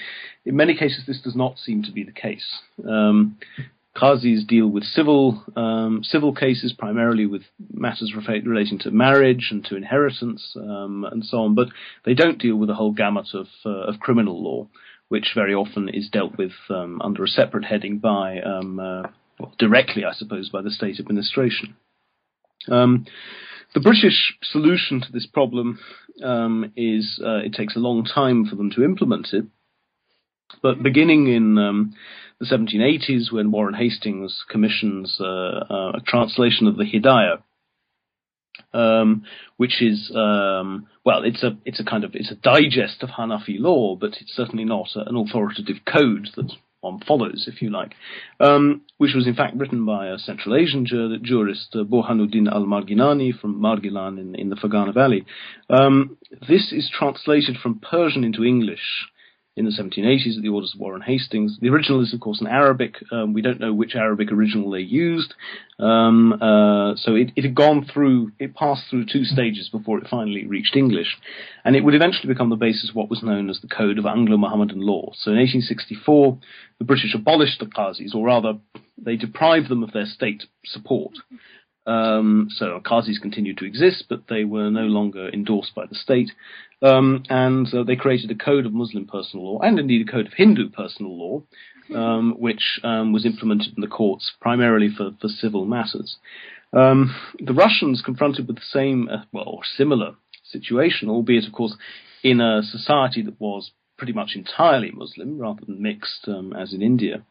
[0.45, 2.47] in many cases, this does not seem to be the case.
[2.86, 3.38] Um,
[3.97, 9.76] Qazis deal with civil um, civil cases, primarily with matters relating to marriage and to
[9.76, 11.68] inheritance um, and so on, but
[12.07, 14.66] they don't deal with the whole gamut of, uh, of criminal law,
[15.12, 19.02] which very often is dealt with um, under a separate heading by, um, uh,
[19.38, 21.76] well, directly, I suppose, by the state administration.
[22.66, 23.04] Um,
[23.74, 25.78] the British solution to this problem
[26.24, 29.44] um, is uh, it takes a long time for them to implement it,
[30.62, 31.94] but beginning in um,
[32.40, 37.42] the 1780s, when Warren Hastings commissions uh, uh, a translation of the Hidayah,
[38.72, 39.24] um,
[39.57, 43.59] which is um, well, it's a it's a kind of it's a digest of Hanafi
[43.59, 47.94] law, but it's certainly not an authoritative code that one follows, if you like,
[48.40, 53.61] um, which was in fact written by a Central Asian jur- jurist, uh, al-Marghinani from
[53.61, 55.24] Margilan in, in the Fergana Valley.
[55.70, 59.07] Um, this is translated from Persian into English
[59.55, 61.59] in the 1780s at the orders of Warren Hastings.
[61.61, 62.94] The original is, of course, in Arabic.
[63.12, 65.34] Um, we don't know which Arabic original they used.
[65.78, 70.09] Um, uh, so it, it had gone through, it passed through two stages before it
[70.09, 71.18] finally reached English.
[71.64, 74.07] And it would eventually become the basis of what was known as the Code of
[74.07, 75.12] Anglo-Mohammedan Law.
[75.16, 76.38] So in 1864,
[76.78, 78.55] the British abolished the Qazis, or rather,
[78.96, 81.12] they deprived them of their state support.
[81.87, 86.30] Um, so Qazis continued to exist, but they were no longer endorsed by the state.
[86.80, 90.26] Um, and uh, they created a code of Muslim personal law, and indeed a code
[90.26, 91.43] of Hindu personal law,
[91.95, 96.16] um, which um, was implemented in the courts primarily for, for civil matters.
[96.72, 100.14] Um, the Russians, confronted with the same, uh, well, or similar
[100.45, 101.76] situation, albeit, of course,
[102.22, 103.72] in a society that was
[104.03, 107.22] pretty much entirely Muslim rather than mixed um, as in India,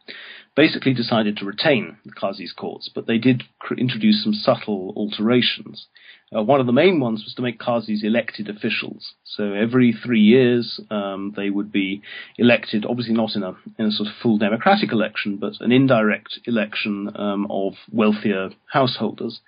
[0.56, 5.86] basically decided to retain the Qazis courts, but they did cr- introduce some subtle alterations.
[6.34, 9.12] Uh, one of the main ones was to make Qazis elected officials.
[9.24, 12.00] So every three years, um, they would be
[12.38, 16.38] elected, obviously not in a, in a sort of full democratic election, but an indirect
[16.46, 19.40] election um, of wealthier householders,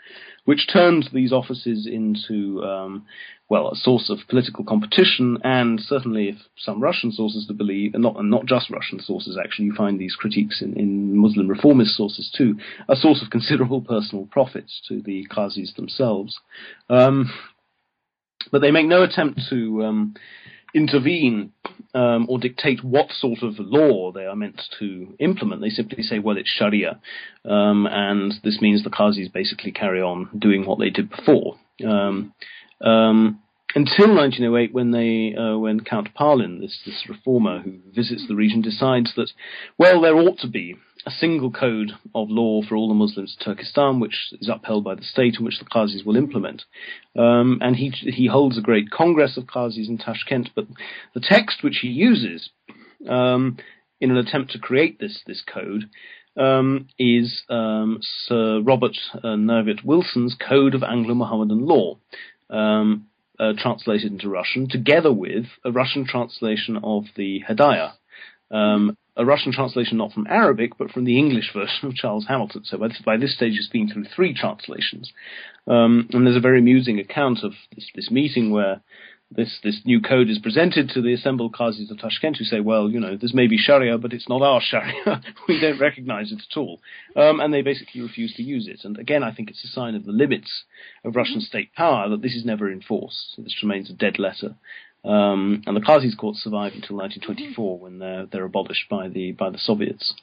[0.44, 3.06] which turned these offices into, um,
[3.48, 8.02] well, a source of political competition, and certainly, if some Russian sources to believe, and
[8.02, 11.96] not and not just Russian sources, actually, you find these critiques in, in Muslim reformist
[11.96, 12.56] sources too,
[12.88, 16.38] a source of considerable personal profits to the Qazis themselves.
[16.88, 17.30] Um,
[18.50, 20.14] but they make no attempt to um,
[20.74, 21.52] intervene
[21.94, 25.60] um, or dictate what sort of law they are meant to implement.
[25.60, 27.00] They simply say, well, it's Sharia,
[27.44, 31.56] um, and this means the Qazis basically carry on doing what they did before.
[31.86, 32.34] Um,
[32.84, 33.40] um,
[33.74, 38.60] until 1908, when they, uh, when Count Pahlen, this this reformer who visits the region,
[38.60, 39.30] decides that,
[39.78, 40.76] well, there ought to be
[41.06, 44.94] a single code of law for all the Muslims of Turkestan, which is upheld by
[44.94, 46.62] the state and which the Qazis will implement.
[47.16, 50.66] Um, and he he holds a great congress of Qazis in Tashkent, but
[51.14, 52.50] the text which he uses
[53.08, 53.58] um,
[54.00, 55.90] in an attempt to create this this code
[56.36, 61.98] um, is um, Sir Robert uh, Knyvet Wilson's Code of Anglo-Mohammedan Law.
[62.62, 62.88] Um,
[63.42, 67.92] uh, translated into Russian, together with a Russian translation of the Hidayah.
[68.50, 72.62] um, a Russian translation not from Arabic but from the English version of Charles Hamilton.
[72.64, 75.12] So by this, by this stage, it's been through three translations,
[75.66, 78.80] um, and there's a very amusing account of this, this meeting where
[79.36, 82.90] this this new code is presented to the assembled Qazis of Tashkent who say, well,
[82.90, 85.22] you know, this may be Sharia, but it's not our Sharia.
[85.48, 86.80] we don't recognize it at all.
[87.16, 88.80] Um, and they basically refuse to use it.
[88.84, 90.64] And again, I think it's a sign of the limits
[91.04, 93.34] of Russian state power that this is never enforced.
[93.38, 94.56] This remains a dead letter.
[95.04, 99.50] Um, and the Qazis courts survive until 1924 when they're, they're abolished by the, by
[99.50, 100.14] the Soviets.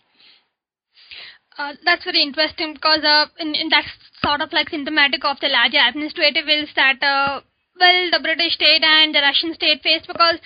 [1.58, 3.88] Uh, that's very interesting because uh, in, in that's
[4.24, 7.42] sort of like symptomatic of the larger administrative ills that uh,
[7.82, 10.38] well the British state and the Russian state faced because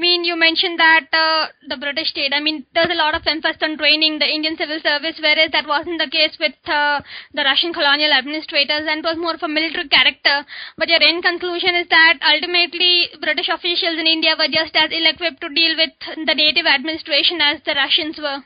[0.00, 2.32] mean, you mentioned that uh, the British state.
[2.32, 5.68] I mean, there's a lot of emphasis on training the Indian civil service, whereas that
[5.68, 7.02] wasn't the case with uh,
[7.34, 10.46] the Russian colonial administrators, and it was more of a military character.
[10.78, 15.44] But your end conclusion is that ultimately British officials in India were just as ill-equipped
[15.44, 15.92] to deal with
[16.24, 18.40] the native administration as the Russians were.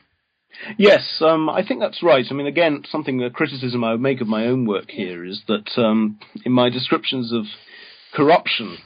[0.77, 2.25] Yes, um, I think that's right.
[2.29, 5.43] I mean, again, something a criticism I would make of my own work here is
[5.47, 7.45] that um, in my descriptions of
[8.15, 8.77] corruption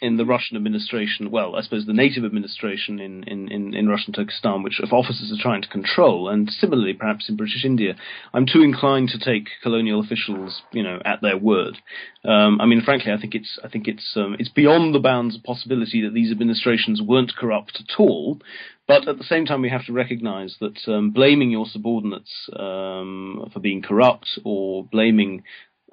[0.00, 4.12] in the Russian administration, well, I suppose the native administration in, in, in, in Russian
[4.12, 7.96] Turkestan, which officers are trying to control, and similarly perhaps in British India,
[8.32, 11.78] I'm too inclined to take colonial officials, you know, at their word.
[12.24, 15.34] Um, I mean, frankly, I think it's I think it's um, it's beyond the bounds
[15.34, 18.40] of possibility that these administrations weren't corrupt at all.
[18.86, 23.50] But at the same time, we have to recognise that um, blaming your subordinates um,
[23.52, 25.44] for being corrupt or blaming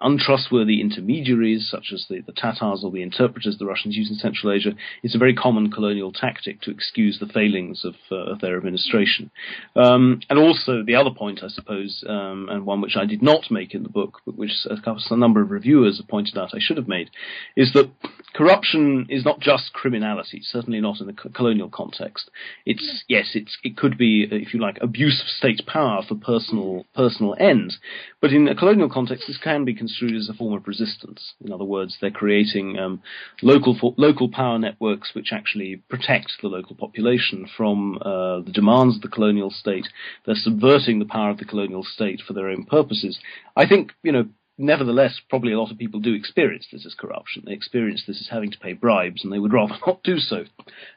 [0.02, 4.52] untrustworthy intermediaries, such as the, the Tatars or the interpreters the Russians use in Central
[4.52, 4.74] Asia,
[5.04, 9.32] it's a very common colonial tactic to excuse the failings of, uh, of their administration.
[9.76, 13.50] Um, and also, the other point, I suppose, um, and one which I did not
[13.50, 14.76] make in the book, but which a,
[15.12, 17.10] a number of reviewers have pointed out I should have made,
[17.56, 17.90] is that
[18.36, 22.30] corruption is not just criminality, certainly not in the colonial context.
[22.66, 26.86] It's, yes, it's, it could be, if you like, abuse of state power for personal,
[26.94, 27.80] personal ends,
[28.20, 31.34] but in a colonial context, this can be construed as a form of resistance.
[31.44, 33.02] In other words, they're creating um,
[33.42, 39.02] local local power networks which actually protect the local population from uh, the demands of
[39.02, 39.88] the colonial state.
[40.26, 43.20] They're subverting the power of the colonial state for their own purposes.
[43.56, 44.26] I think you know.
[44.58, 47.44] Nevertheless, probably a lot of people do experience this as corruption.
[47.46, 50.46] They experience this as having to pay bribes, and they would rather not do so.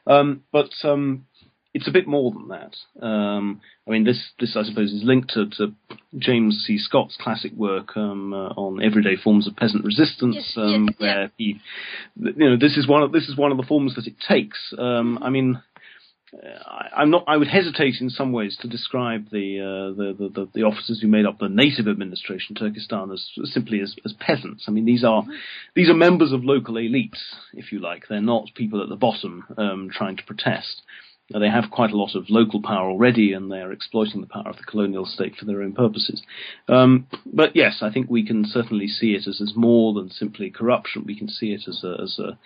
[0.07, 1.25] Um, but um,
[1.73, 3.05] it's a bit more than that.
[3.05, 5.73] Um, I mean, this, this I suppose is linked to, to
[6.17, 6.77] James C.
[6.77, 11.21] Scott's classic work um, uh, on everyday forms of peasant resistance, yes, um, yes, where
[11.21, 11.27] yeah.
[11.37, 11.61] he,
[12.15, 14.73] you know, this is one of this is one of the forms that it takes.
[14.77, 15.61] Um, I mean.
[16.65, 17.23] I, I'm not.
[17.27, 20.99] I would hesitate in some ways to describe the, uh, the, the, the the officers
[21.01, 24.65] who made up the native administration, Turkestan, as simply as, as peasants.
[24.67, 25.23] I mean, these are
[25.75, 27.19] these are members of local elites,
[27.53, 28.07] if you like.
[28.07, 30.81] They're not people at the bottom um, trying to protest.
[31.31, 34.27] Now, they have quite a lot of local power already, and they are exploiting the
[34.27, 36.21] power of the colonial state for their own purposes.
[36.67, 40.49] Um, but yes, I think we can certainly see it as, as more than simply
[40.49, 41.03] corruption.
[41.05, 42.37] We can see it as a, as a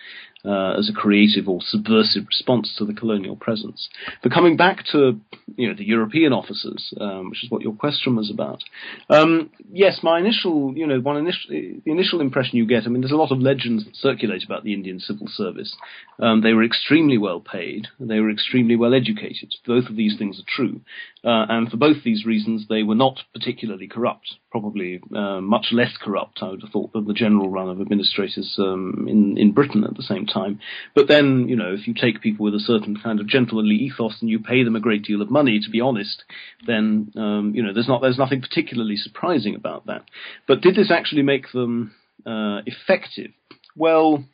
[0.44, 3.88] uh, as a creative or subversive response to the colonial presence.
[4.22, 5.18] But coming back to
[5.56, 8.62] you know the European officers, um, which is what your question was about.
[9.08, 12.84] Um, yes, my initial you know one initial the initial impression you get.
[12.84, 15.74] I mean, there's a lot of legends that circulate about the Indian civil service.
[16.18, 17.88] Um, they were extremely well paid.
[17.98, 19.54] They were extremely well educated.
[19.66, 20.80] Both of these things are true,
[21.24, 24.34] uh, and for both these reasons, they were not particularly corrupt.
[24.50, 28.56] Probably uh, much less corrupt, I would have thought, than the general run of administrators
[28.58, 30.60] um, in in Britain at the same time.
[30.94, 34.18] But then, you know, if you take people with a certain kind of gentlemanly ethos
[34.20, 36.22] and you pay them a great deal of money, to be honest,
[36.66, 40.04] then um, you know there's not there's nothing particularly surprising about that.
[40.46, 41.94] But did this actually make them
[42.26, 43.30] uh, effective?
[43.76, 44.24] Well,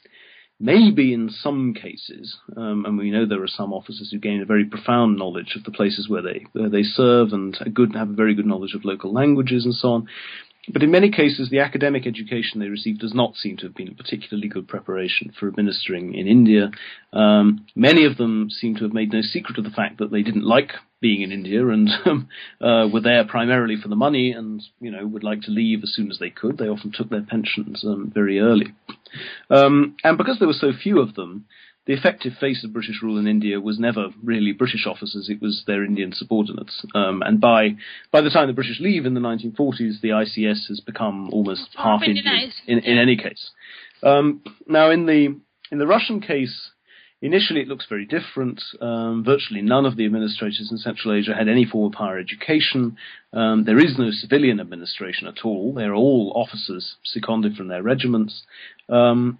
[0.61, 4.45] maybe in some cases, um, and we know there are some officers who gain a
[4.45, 8.15] very profound knowledge of the places where they where they serve and good have a
[8.15, 10.09] very good knowledge of local languages and so on.
[10.73, 13.89] But in many cases, the academic education they receive does not seem to have been
[13.89, 16.71] a particularly good preparation for administering in India.
[17.13, 20.23] Um, many of them seem to have made no secret of the fact that they
[20.23, 22.29] didn't like being in India and um,
[22.61, 25.93] uh, were there primarily for the money and you know would like to leave as
[25.95, 26.59] soon as they could.
[26.59, 28.75] They often took their pensions um, very early,
[29.51, 31.47] um, and because there were so few of them,
[31.87, 35.65] the effective face of British rule in India was never really British officers; it was
[35.67, 36.85] their Indian subordinates.
[36.95, 37.77] Um, and by
[38.13, 42.03] by the time the British leave in the 1940s, the ICS has become almost half
[42.03, 43.51] Indian in, in any case.
[44.03, 45.37] Um, now, in the
[45.73, 46.71] in the Russian case,
[47.23, 48.63] initially it looks very different.
[48.81, 52.97] Um, virtually none of the administrators in Central Asia had any form of higher education.
[53.33, 55.75] Um, there is no civilian administration at all.
[55.75, 58.43] They're all officers seconded from their regiments.
[58.89, 59.39] Um,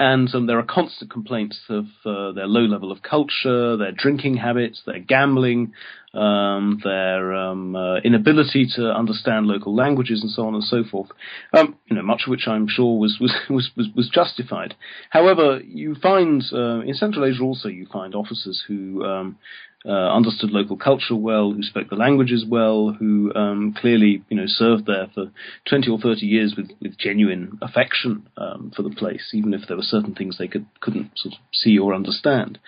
[0.00, 4.38] and um, there are constant complaints of uh, their low level of culture, their drinking
[4.38, 5.74] habits, their gambling,
[6.14, 11.10] um, their um, uh, inability to understand local languages, and so on and so forth.
[11.56, 14.74] Um, you know, much of which I'm sure was was was was, justified.
[15.10, 19.38] However, you find uh, in Central Asia also you find officers who um,
[19.86, 24.46] uh, understood local culture well, who spoke the languages well, who um, clearly you know
[24.46, 25.30] served there for
[25.68, 29.76] 20 or 30 years with, with genuine affection um, for the place, even if there
[29.76, 32.58] were certain things they could couldn't sort of see or understand.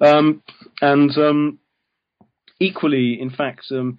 [0.00, 0.42] Um,
[0.80, 1.58] and um,
[2.60, 3.66] equally, in fact.
[3.70, 3.98] Um,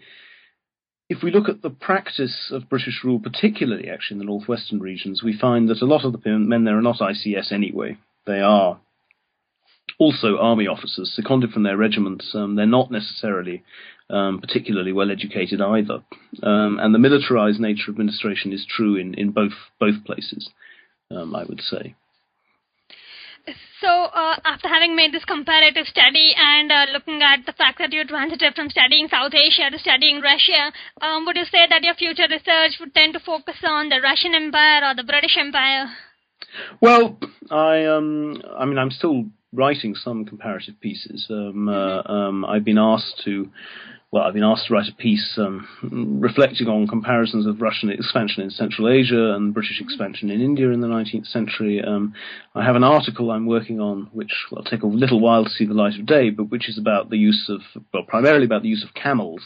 [1.09, 5.23] if we look at the practice of British rule, particularly actually in the northwestern regions,
[5.23, 7.97] we find that a lot of the men there are not ICS anyway.
[8.27, 8.79] They are
[9.97, 12.33] also army officers seconded from their regiments.
[12.35, 13.63] Um, they're not necessarily
[14.09, 16.03] um, particularly well educated either,
[16.43, 20.49] um, and the militarized nature of administration is true in, in both both places.
[21.11, 21.95] Um, I would say.
[23.81, 27.93] So, uh, after having made this comparative study and uh, looking at the fact that
[27.93, 30.71] you transited from studying South Asia to studying Russia,
[31.01, 34.35] um, would you say that your future research would tend to focus on the Russian
[34.35, 35.87] Empire or the British Empire?
[36.81, 37.19] Well,
[37.51, 41.27] I um, I mean, I'm still writing some comparative pieces.
[41.29, 43.49] Um, uh, um, I've been asked to
[44.11, 45.67] well, I've been asked to write a piece um,
[46.19, 50.81] reflecting on comparisons of Russian expansion in Central Asia and British expansion in India in
[50.81, 51.79] the 19th century.
[51.85, 52.15] Um,
[52.55, 55.65] I have an article I'm working on, which will take a little while to see
[55.65, 57.61] the light of day, but which is about the use of,
[57.93, 59.43] well, primarily about the use of camels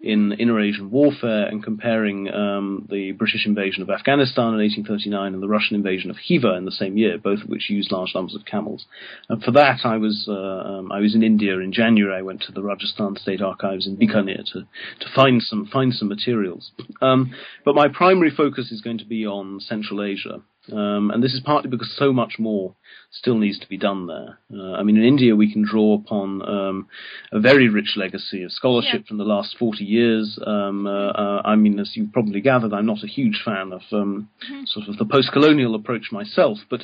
[0.00, 5.48] in inter-Asian warfare and comparing um, the British invasion of Afghanistan in 1839 and the
[5.48, 8.44] Russian invasion of Khiva in the same year, both of which used large numbers of
[8.44, 8.86] camels.
[9.28, 12.16] And for that, I was uh, um, I was in India in January.
[12.16, 16.08] I went to the Rajasthan State Archives in Bikaner to to find some find some
[16.08, 16.70] materials.
[17.02, 17.34] Um,
[17.64, 20.42] but my primary focus is going to be on Central Asia.
[20.72, 22.74] Um, and this is partly because so much more
[23.10, 24.38] still needs to be done there.
[24.52, 26.88] Uh, I mean, in India, we can draw upon um,
[27.32, 29.08] a very rich legacy of scholarship yeah.
[29.08, 30.38] from the last 40 years.
[30.46, 33.82] Um, uh, uh, I mean, as you've probably gathered, I'm not a huge fan of
[33.92, 34.64] um, mm-hmm.
[34.66, 36.82] sort of the post colonial approach myself, but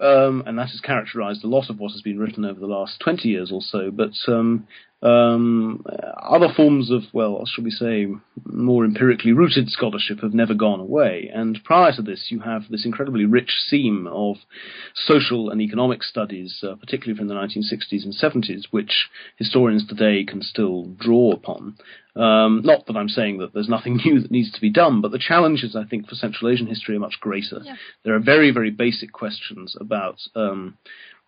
[0.00, 2.98] um, and that has characterized a lot of what has been written over the last
[3.00, 3.90] 20 years or so.
[3.90, 4.12] But
[5.06, 5.84] um,
[6.20, 8.08] other forms of, well, shall we say,
[8.44, 11.30] more empirically rooted scholarship have never gone away.
[11.32, 14.36] And prior to this, you have this incredibly rich seam of
[14.94, 20.42] social and economic studies, uh, particularly from the 1960s and 70s, which historians today can
[20.42, 21.76] still draw upon.
[22.16, 25.12] Um, not that I'm saying that there's nothing new that needs to be done, but
[25.12, 27.60] the challenges, I think, for Central Asian history are much greater.
[27.62, 27.76] Yeah.
[28.04, 30.78] There are very, very basic questions about um,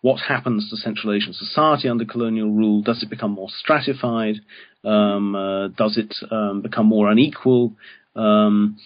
[0.01, 2.81] what happens to Central Asian society under colonial rule?
[2.81, 4.35] Does it become more stratified?
[4.83, 7.75] Um, uh, does it um, become more unequal?
[8.15, 8.77] Um,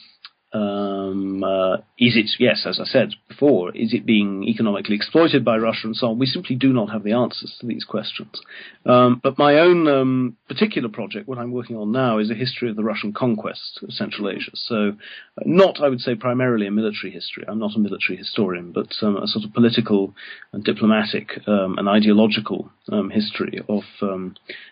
[0.54, 5.58] um, uh, is it, yes, as I said before, is it being economically exploited by
[5.58, 6.20] Russia and so on?
[6.20, 8.40] We simply do not have the answers to these questions.
[8.86, 12.70] Um, but my own um, particular project, what I'm working on now, is a history
[12.70, 14.52] of the Russian conquest of Central Asia.
[14.54, 14.90] So,
[15.38, 17.46] uh, not, I would say, primarily a military history.
[17.48, 20.14] I'm not a military historian, but um, a sort of political
[20.52, 23.84] and diplomatic um, and ideological um, history of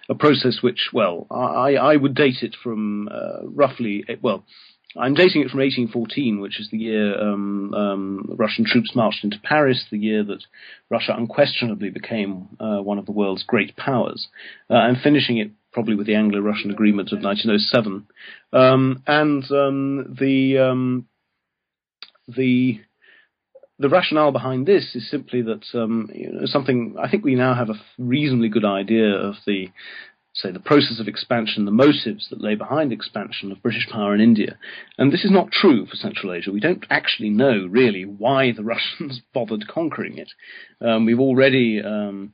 [0.10, 4.44] a process which, well, I, I would date it from uh, roughly, well,
[4.98, 9.40] I'm dating it from 1814, which is the year um, um, Russian troops marched into
[9.42, 10.44] Paris, the year that
[10.90, 14.28] Russia unquestionably became uh, one of the world's great powers.
[14.70, 18.08] Uh, I'm finishing it probably with the Anglo-Russian Agreement of 1907,
[18.52, 21.08] um, and um, the um,
[22.28, 22.82] the
[23.80, 27.56] the rationale behind this is simply that um, you know, something I think we now
[27.56, 29.70] have a reasonably good idea of the
[30.34, 34.22] say, the process of expansion, the motives that lay behind expansion of British power in
[34.22, 34.58] India.
[34.98, 36.52] And this is not true for Central Asia.
[36.52, 40.32] We don't actually know really why the Russians bothered conquering it.
[40.80, 42.34] Um, we've already um,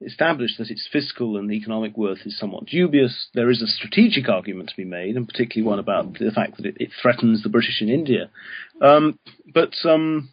[0.00, 3.28] established that its fiscal and economic worth is somewhat dubious.
[3.34, 6.66] There is a strategic argument to be made, and particularly one about the fact that
[6.66, 8.30] it, it threatens the British in India.
[8.80, 9.18] Um,
[9.52, 10.30] but um,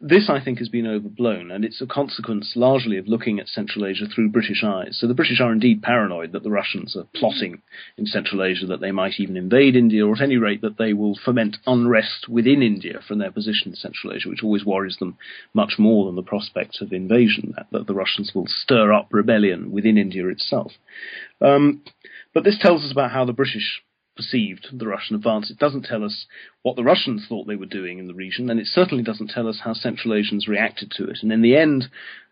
[0.00, 3.86] this, I think, has been overblown, and it's a consequence largely of looking at Central
[3.86, 4.96] Asia through British eyes.
[4.98, 7.62] So the British are indeed paranoid that the Russians are plotting
[7.96, 10.92] in Central Asia that they might even invade India, or at any rate that they
[10.92, 15.16] will foment unrest within India from their position in Central Asia, which always worries them
[15.54, 19.70] much more than the prospect of invasion, that, that the Russians will stir up rebellion
[19.70, 20.72] within India itself.
[21.40, 21.82] Um,
[22.34, 23.82] but this tells us about how the British
[24.16, 25.50] perceived the Russian advance.
[25.50, 26.26] It doesn't tell us
[26.62, 29.48] what the Russians thought they were doing in the region, and it certainly doesn't tell
[29.48, 31.18] us how Central Asians reacted to it.
[31.22, 31.88] And in the end,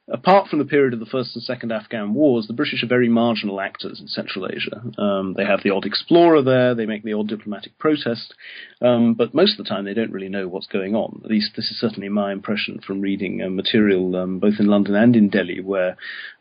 [0.08, 3.08] apart from the period of the first and second Afghan wars, the British are very
[3.08, 4.82] marginal actors in Central Asia.
[4.98, 8.34] Um, they have the odd explorer there, they make the odd diplomatic protest,
[8.82, 11.22] um, but most of the time they don't really know what's going on.
[11.24, 14.94] At least this is certainly my impression from reading uh, material um, both in London
[14.94, 15.96] and in Delhi, where,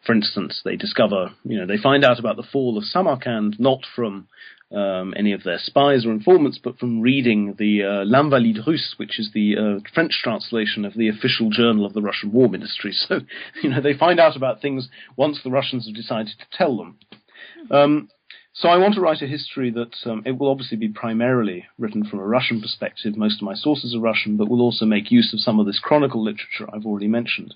[0.06, 3.86] for instance, they discover, you know, they find out about the fall of Samarkand not
[3.96, 4.28] from
[4.74, 9.20] um, any of their spies or informants, but from reading the uh, L'Invalide Russe, which
[9.20, 12.94] is the uh, French translation of the official journal of the Russian War Ministry.
[13.06, 13.20] So,
[13.62, 16.98] you know, they find out about things once the Russians have decided to tell them.
[17.70, 18.10] Um,
[18.56, 22.06] so I want to write a history that um, it will obviously be primarily written
[22.06, 23.18] from a Russian perspective.
[23.18, 25.80] Most of my sources are Russian, but will also make use of some of this
[25.80, 27.56] chronicle literature I've already mentioned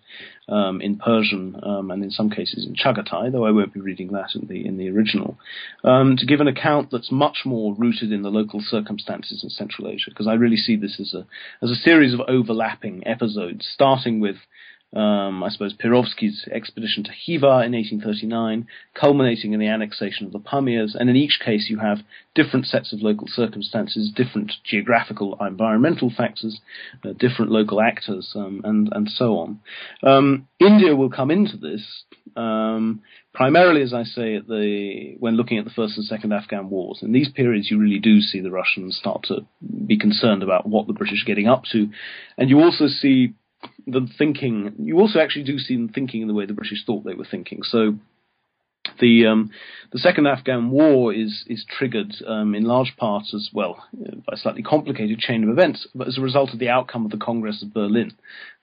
[0.50, 4.12] um, in Persian um, and in some cases in Chagatai, though I won't be reading
[4.14, 5.38] that in the in the original,
[5.84, 9.90] um, to give an account that's much more rooted in the local circumstances in Central
[9.90, 10.10] Asia.
[10.10, 11.28] Because I really see this as a
[11.64, 14.38] as a series of overlapping episodes, starting with
[14.96, 20.40] um, I suppose, Perovsky's expedition to Khiva in 1839, culminating in the annexation of the
[20.40, 20.96] Pamirs.
[20.96, 22.00] And in each case, you have
[22.36, 26.62] different sets of local circumstances, different geographical, environmental factors,
[27.04, 29.60] uh, different local actors, um, and and so on.
[30.04, 32.04] Um, India will come into this
[32.38, 33.02] um,
[33.34, 37.00] primarily, as I say, the, when looking at the first and second Afghan wars.
[37.02, 39.46] In these periods, you really do see the Russians start to
[39.86, 41.90] be concerned about what the British are getting up to,
[42.38, 43.34] and you also see
[43.88, 44.74] them thinking.
[44.80, 47.28] You also actually do see them thinking in the way the British thought they were
[47.30, 47.64] thinking.
[47.64, 47.96] So
[49.00, 49.52] the um,
[49.92, 54.38] the second Afghan war is is triggered um, in large part as well by a
[54.38, 57.64] slightly complicated chain of events, but as a result of the outcome of the Congress
[57.64, 58.14] of Berlin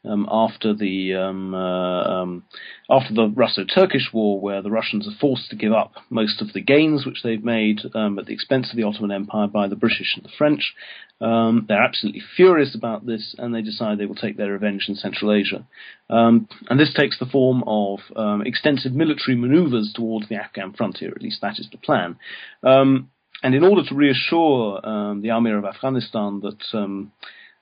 [0.04, 2.44] um, after the um, uh, um,
[2.90, 6.60] after the Russo-Turkish War, where the Russians are forced to give up most of the
[6.60, 10.14] gains which they've made um, at the expense of the Ottoman Empire by the British
[10.16, 10.74] and the French.
[11.20, 14.94] Um, they're absolutely furious about this, and they decide they will take their revenge in
[14.94, 15.66] Central Asia.
[16.08, 16.48] And
[16.78, 18.00] this takes the form of
[18.44, 21.12] extensive military maneuvers towards the Afghan frontier.
[21.14, 22.16] At least that is the plan.
[22.62, 27.00] and in order to reassure the Amir of Afghanistan that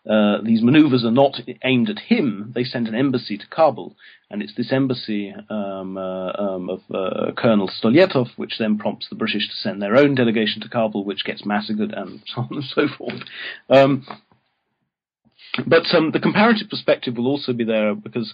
[0.09, 2.53] uh, these maneuvers are not aimed at him.
[2.55, 3.97] They send an embassy to Kabul,
[4.31, 9.15] and it's this embassy um, uh, um, of uh, Colonel Stolyetov which then prompts the
[9.15, 12.65] British to send their own delegation to Kabul, which gets massacred and so on and
[12.65, 13.23] so forth.
[13.71, 14.07] Um,
[15.67, 18.33] but um, the comparative perspective will also be there because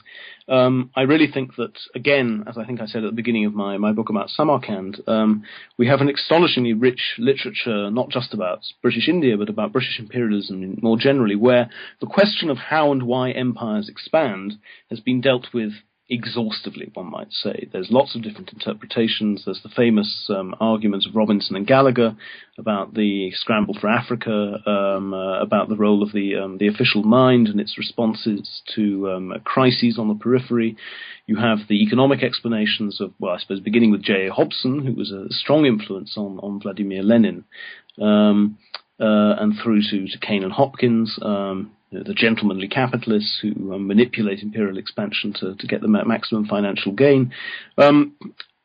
[0.48, 3.54] um, I really think that, again, as I think I said at the beginning of
[3.54, 5.42] my, my book about Samarkand, um,
[5.76, 10.78] we have an astonishingly rich literature, not just about British India, but about British imperialism
[10.80, 11.68] more generally, where
[12.00, 14.54] the question of how and why empires expand
[14.88, 15.72] has been dealt with
[16.10, 17.68] exhaustively, one might say.
[17.70, 19.42] There's lots of different interpretations.
[19.44, 22.16] There's the famous um, arguments of Robinson and Gallagher
[22.56, 27.02] about the scramble for Africa, um, uh, about the role of the um, the official
[27.02, 30.76] mind and its responses to um, crises on the periphery.
[31.26, 34.28] You have the economic explanations of, well, I suppose, beginning with J.
[34.28, 34.32] A.
[34.32, 37.44] Hobson, who was a strong influence on, on Vladimir Lenin.
[38.00, 38.58] Um,
[39.00, 44.42] uh, and through to, to Cain and Hopkins, um, the gentlemanly capitalists who um, manipulate
[44.42, 47.32] imperial expansion to, to get the maximum financial gain.
[47.76, 48.14] Um,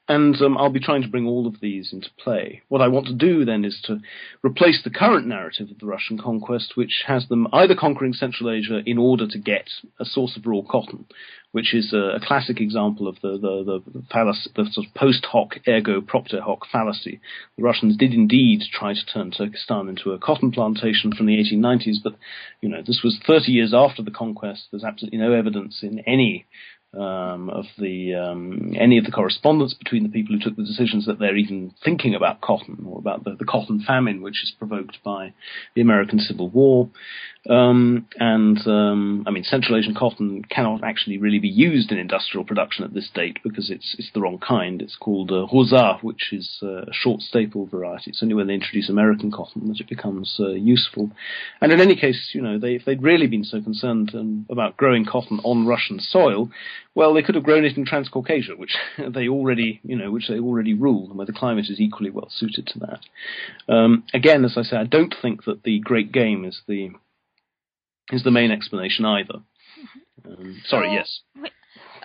[0.10, 2.62] and um, I'll be trying to bring all of these into play.
[2.68, 4.00] What I want to do then is to
[4.44, 8.82] replace the current narrative of the Russian conquest, which has them either conquering Central Asia
[8.86, 9.70] in order to get
[10.02, 11.06] a source of raw cotton,
[11.54, 15.26] which is a, a classic example of the the, the, fallacy, the sort of post
[15.32, 17.22] hoc ergo propter hoc fallacy.
[17.56, 22.04] The Russians did indeed try to turn Turkestan into a cotton plantation from the 1890s,
[22.04, 22.16] but
[22.60, 24.68] you know this was 30 years after the conquest.
[24.70, 26.46] There's absolutely no evidence in any
[26.94, 31.06] um, of the um, any of the correspondence between the people who took the decisions
[31.06, 34.98] that they're even thinking about cotton or about the, the cotton famine, which is provoked
[35.04, 35.34] by
[35.76, 36.90] the American Civil War.
[37.50, 42.46] Um, and um, I mean, Central Asian cotton cannot actually really be used in industrial
[42.46, 44.82] production at this date because it's it's the wrong kind.
[44.82, 48.12] It's called uh, rosa, which is uh, a short staple variety.
[48.12, 51.12] It's only when they introduce American cotton that it becomes uh, useful.
[51.60, 54.78] And in any case, you know, they, if they'd really been so concerned um, about
[54.78, 56.50] growing cotton on Russian soil,
[56.96, 58.76] well, they could have grown it in Transcaucasia, which
[59.14, 62.30] they already, you know, which they already rule, and where the climate is equally well
[62.30, 63.74] suited to that.
[63.74, 66.92] Um, again, as I say, I don't think that the Great Game is the
[68.12, 69.40] is the main explanation either.
[70.26, 71.22] Um, sorry, so, yes.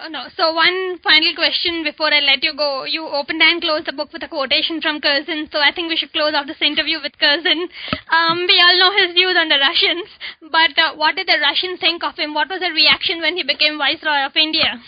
[0.01, 0.29] Oh, no.
[0.37, 2.85] So one final question before I let you go.
[2.85, 5.97] You opened and closed the book with a quotation from Curzon, so I think we
[5.97, 7.69] should close off this interview with Curzon.
[8.11, 10.07] Um, we all know his views on the Russians,
[10.41, 12.33] but uh, what did the Russians think of him?
[12.35, 14.81] What was the reaction when he became Viceroy of India?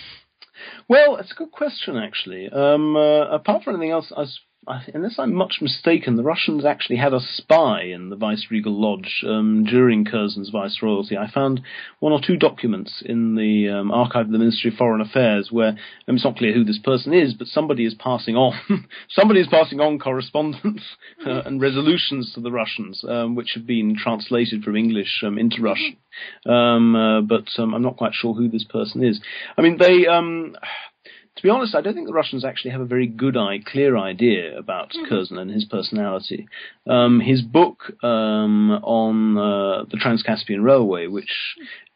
[0.88, 2.48] Well, it's a good question, actually.
[2.48, 7.14] Um, uh, apart from anything else, as unless I'm much mistaken, the Russians actually had
[7.14, 11.16] a spy in the Viceregal Lodge um, during Curzon's viceroyalty.
[11.16, 11.62] I found
[11.98, 15.70] one or two documents in the um, archive of the Ministry of Foreign Affairs where
[16.08, 18.58] um, it's not clear who this person is, but somebody is passing on
[19.08, 20.82] somebody is passing on correspondence
[21.26, 25.62] uh, and resolutions to the Russians, um, which have been translated from English um, into
[25.62, 25.96] Russian.
[26.44, 29.20] Um, uh, but I'm not quite sure who this person is.
[29.56, 30.06] I mean, they
[31.40, 33.96] to be honest, I don't think the Russians actually have a very good eye, clear
[33.96, 35.08] idea about mm-hmm.
[35.08, 36.46] Curzon and his personality.
[36.86, 41.30] Um, his book um, on uh, the Trans-Caspian Railway, which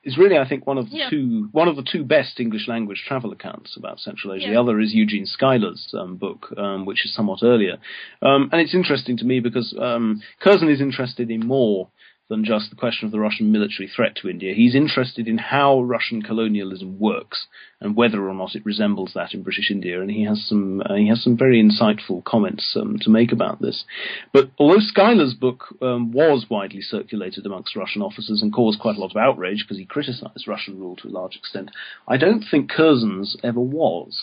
[0.02, 1.10] is really, I think, one of the yeah.
[1.10, 4.46] two one of the two best English language travel accounts about Central Asia.
[4.46, 4.52] Yeah.
[4.54, 7.76] The other is Eugene Schuyler's um, book, um, which is somewhat earlier,
[8.22, 11.90] um, and it's interesting to me because um, Curzon is interested in more
[12.28, 14.54] than just the question of the Russian military threat to India.
[14.54, 17.46] He's interested in how Russian colonialism works
[17.80, 20.00] and whether or not it resembles that in British India.
[20.00, 23.60] And he has some uh, he has some very insightful comments um, to make about
[23.60, 23.84] this.
[24.32, 29.00] But although Schuyler's book um, was widely circulated amongst Russian officers and caused quite a
[29.00, 31.70] lot of outrage because he criticised Russian rule to a large extent,
[32.08, 34.22] I don't think Curzon's ever was.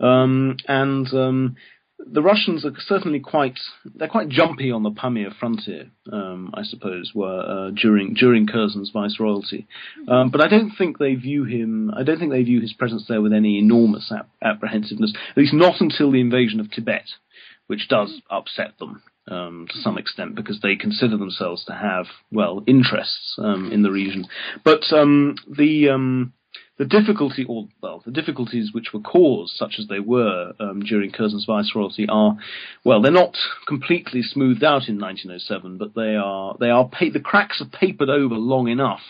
[0.00, 1.56] Um, and um,
[1.98, 7.12] the Russians are certainly quite they're quite jumpy on the Pamir frontier, um, I suppose,
[7.14, 9.66] were uh, during during Curzon's viceroyalty.
[10.06, 11.90] Um, but I don't think they view him.
[11.94, 15.12] I don't think they view his presence there with any enormous ap- apprehensiveness.
[15.30, 17.06] At least not until the invasion of Tibet,
[17.66, 19.02] which does upset them.
[19.30, 23.90] Um, to some extent, because they consider themselves to have well interests um, in the
[23.90, 24.26] region,
[24.64, 26.32] but um, the um,
[26.78, 31.10] the difficulty, or well, the difficulties which were caused, such as they were um, during
[31.10, 32.36] Curzon's viceroyalty, are
[32.84, 37.20] well, they're not completely smoothed out in 1907, but they are they are pa- the
[37.20, 39.02] cracks are papered over long enough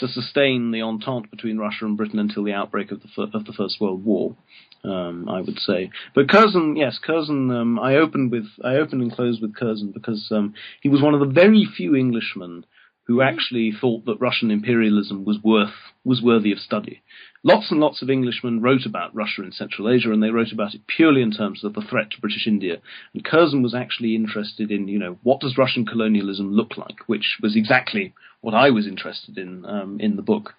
[0.00, 3.44] to sustain the entente between Russia and Britain until the outbreak of the fir- of
[3.44, 4.36] the First World War.
[4.82, 7.50] Um, I would say, but Curzon, yes, Curzon.
[7.50, 10.52] Um, I opened with I opened and closed with Curzon because um,
[10.82, 12.66] he was one of the very few Englishmen
[13.04, 15.74] who actually thought that Russian imperialism was worth
[16.04, 17.02] was worthy of study.
[17.42, 20.74] Lots and lots of Englishmen wrote about Russia in Central Asia, and they wrote about
[20.74, 22.78] it purely in terms of the threat to British India.
[23.12, 27.38] And Curzon was actually interested in, you know, what does Russian colonialism look like, which
[27.42, 30.54] was exactly what I was interested in um, in the book.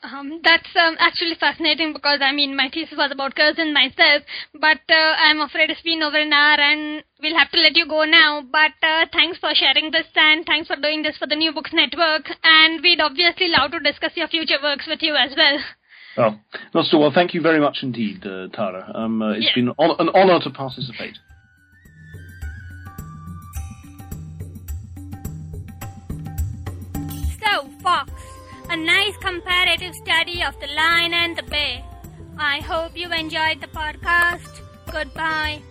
[0.00, 4.22] Um, that's um, actually fascinating because I mean my thesis was about Curzon myself,
[4.54, 7.86] but uh, I'm afraid it's been over an hour and we'll have to let you
[7.88, 8.42] go now.
[8.42, 11.72] But uh, thanks for sharing this and thanks for doing this for the New Books
[11.72, 12.30] Network.
[12.44, 15.58] And we'd obviously love to discuss your future works with you as well.
[16.16, 16.38] Oh,
[16.74, 17.12] not so well.
[17.12, 18.90] Thank you very much indeed, uh, Tara.
[18.94, 19.54] Um, uh, it's Yeah.
[19.54, 21.16] been on- an honour to participate.
[27.40, 28.10] So, Fox,
[28.70, 31.82] a nice comparative study of the lion and the bear.
[32.38, 34.60] I hope you enjoyed the podcast.
[34.92, 35.62] Goodbye.